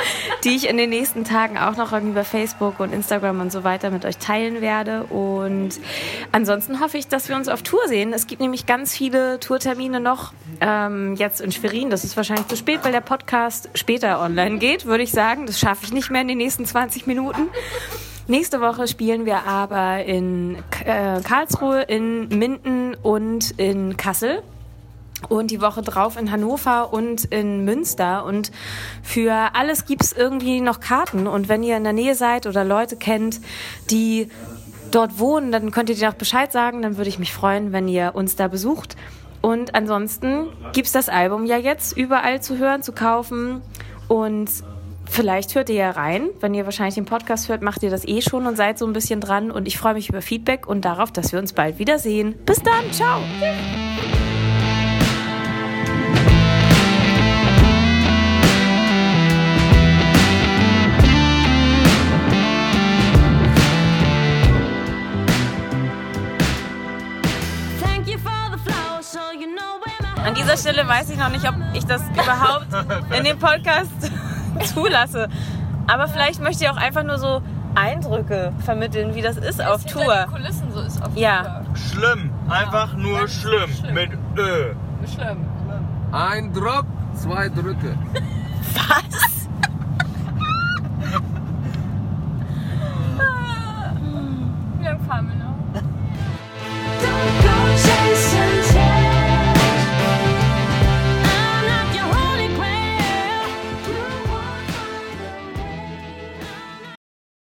die 0.44 0.56
ich 0.56 0.68
in 0.68 0.76
den 0.76 0.90
nächsten 0.90 1.24
Tagen 1.24 1.58
auch 1.58 1.76
noch 1.76 1.92
irgendwie 1.92 2.12
über 2.12 2.24
Facebook 2.24 2.80
und 2.80 2.92
Instagram 2.92 3.40
und 3.40 3.52
so 3.52 3.64
weiter 3.64 3.90
mit 3.90 4.04
euch 4.04 4.18
teilen 4.18 4.60
werde. 4.60 5.04
Und 5.04 5.80
ansonsten 6.32 6.80
hoffe 6.80 6.98
ich, 6.98 7.08
dass 7.08 7.28
wir 7.28 7.36
uns 7.36 7.48
auf 7.48 7.62
Tour 7.62 7.80
sehen. 7.88 8.12
Es 8.12 8.26
gibt 8.26 8.40
nämlich 8.40 8.66
ganz 8.66 8.94
viele 8.96 9.40
Tourtermine 9.40 10.00
noch 10.00 10.32
ähm, 10.60 11.14
jetzt 11.16 11.40
in 11.40 11.52
Schwerin. 11.52 11.90
Das 11.90 12.04
ist 12.04 12.16
wahrscheinlich 12.16 12.46
zu 12.48 12.56
spät, 12.56 12.80
weil 12.82 12.92
der 12.92 13.00
Podcast 13.00 13.70
später 13.74 14.20
online 14.20 14.58
geht, 14.58 14.86
würde 14.86 15.02
ich 15.02 15.12
sagen. 15.12 15.46
Das 15.46 15.58
schaffe 15.58 15.84
ich 15.84 15.92
nicht 15.92 16.10
mehr 16.10 16.22
in 16.22 16.28
den 16.28 16.38
nächsten 16.38 16.66
20 16.66 17.06
Minuten. 17.06 17.48
Nächste 18.28 18.60
Woche 18.60 18.88
spielen 18.88 19.24
wir 19.24 19.44
aber 19.44 20.04
in 20.04 20.56
äh, 20.84 21.20
Karlsruhe, 21.20 21.82
in 21.82 22.28
Minden 22.28 22.96
und 23.00 23.52
in 23.52 23.96
Kassel. 23.96 24.42
Und 25.28 25.50
die 25.50 25.60
Woche 25.60 25.82
drauf 25.82 26.18
in 26.18 26.30
Hannover 26.30 26.92
und 26.92 27.24
in 27.24 27.64
Münster. 27.64 28.24
Und 28.24 28.52
für 29.02 29.50
alles 29.54 29.86
gibt's 29.86 30.12
irgendwie 30.12 30.60
noch 30.60 30.80
Karten. 30.80 31.26
Und 31.26 31.48
wenn 31.48 31.62
ihr 31.62 31.76
in 31.76 31.84
der 31.84 31.92
Nähe 31.92 32.14
seid 32.14 32.46
oder 32.46 32.64
Leute 32.64 32.96
kennt, 32.96 33.40
die 33.90 34.28
dort 34.90 35.18
wohnen, 35.18 35.52
dann 35.52 35.70
könnt 35.70 35.88
ihr 35.88 35.96
dir 35.96 36.10
auch 36.10 36.14
Bescheid 36.14 36.52
sagen. 36.52 36.82
Dann 36.82 36.96
würde 36.96 37.08
ich 37.08 37.18
mich 37.18 37.32
freuen, 37.32 37.72
wenn 37.72 37.88
ihr 37.88 38.14
uns 38.14 38.36
da 38.36 38.48
besucht. 38.48 38.96
Und 39.40 39.74
ansonsten 39.74 40.48
gibt's 40.72 40.92
das 40.92 41.08
Album 41.08 41.46
ja 41.46 41.56
jetzt 41.56 41.96
überall 41.96 42.42
zu 42.42 42.58
hören, 42.58 42.82
zu 42.82 42.92
kaufen. 42.92 43.62
Und 44.08 44.50
vielleicht 45.08 45.54
hört 45.54 45.68
ihr 45.68 45.76
ja 45.76 45.90
rein. 45.92 46.28
Wenn 46.40 46.54
ihr 46.54 46.64
wahrscheinlich 46.64 46.96
den 46.96 47.04
Podcast 47.04 47.48
hört, 47.48 47.62
macht 47.62 47.82
ihr 47.82 47.90
das 47.90 48.06
eh 48.06 48.20
schon 48.22 48.46
und 48.46 48.56
seid 48.56 48.78
so 48.78 48.86
ein 48.86 48.92
bisschen 48.92 49.20
dran. 49.20 49.50
Und 49.50 49.66
ich 49.66 49.78
freue 49.78 49.94
mich 49.94 50.08
über 50.08 50.22
Feedback 50.22 50.66
und 50.66 50.84
darauf, 50.84 51.12
dass 51.12 51.32
wir 51.32 51.38
uns 51.38 51.52
bald 51.52 51.78
wiedersehen. 51.78 52.34
Bis 52.44 52.62
dann, 52.62 52.92
ciao! 52.92 53.20
An 70.26 70.34
dieser 70.34 70.56
Stelle 70.56 70.86
weiß 70.88 71.10
ich 71.10 71.18
noch 71.18 71.28
nicht, 71.28 71.48
ob 71.48 71.54
ich 71.72 71.86
das 71.86 72.02
überhaupt 72.12 72.66
in 73.16 73.22
dem 73.24 73.38
Podcast 73.38 73.92
zulasse. 74.74 75.28
Aber 75.86 76.08
vielleicht 76.08 76.40
möchte 76.42 76.64
ich 76.64 76.70
auch 76.70 76.76
einfach 76.76 77.04
nur 77.04 77.18
so 77.18 77.42
Eindrücke 77.76 78.52
vermitteln, 78.64 79.14
wie 79.14 79.22
das 79.22 79.36
ist 79.36 79.64
auf 79.64 79.84
Tour. 79.84 80.26
Kulissen 80.32 80.72
so 80.72 80.80
ist 80.80 81.00
auf 81.00 81.14
Ja, 81.14 81.62
Schlimm. 81.74 82.30
Einfach 82.48 82.94
nur 82.94 83.28
schlimm. 83.28 83.70
Mit 83.92 84.10
Ö. 84.36 84.74
Schlimm. 85.14 85.46
Ein 86.10 86.52
Druck, 86.52 86.86
zwei 87.14 87.48
Drücke. 87.48 87.96
was? 88.74 89.35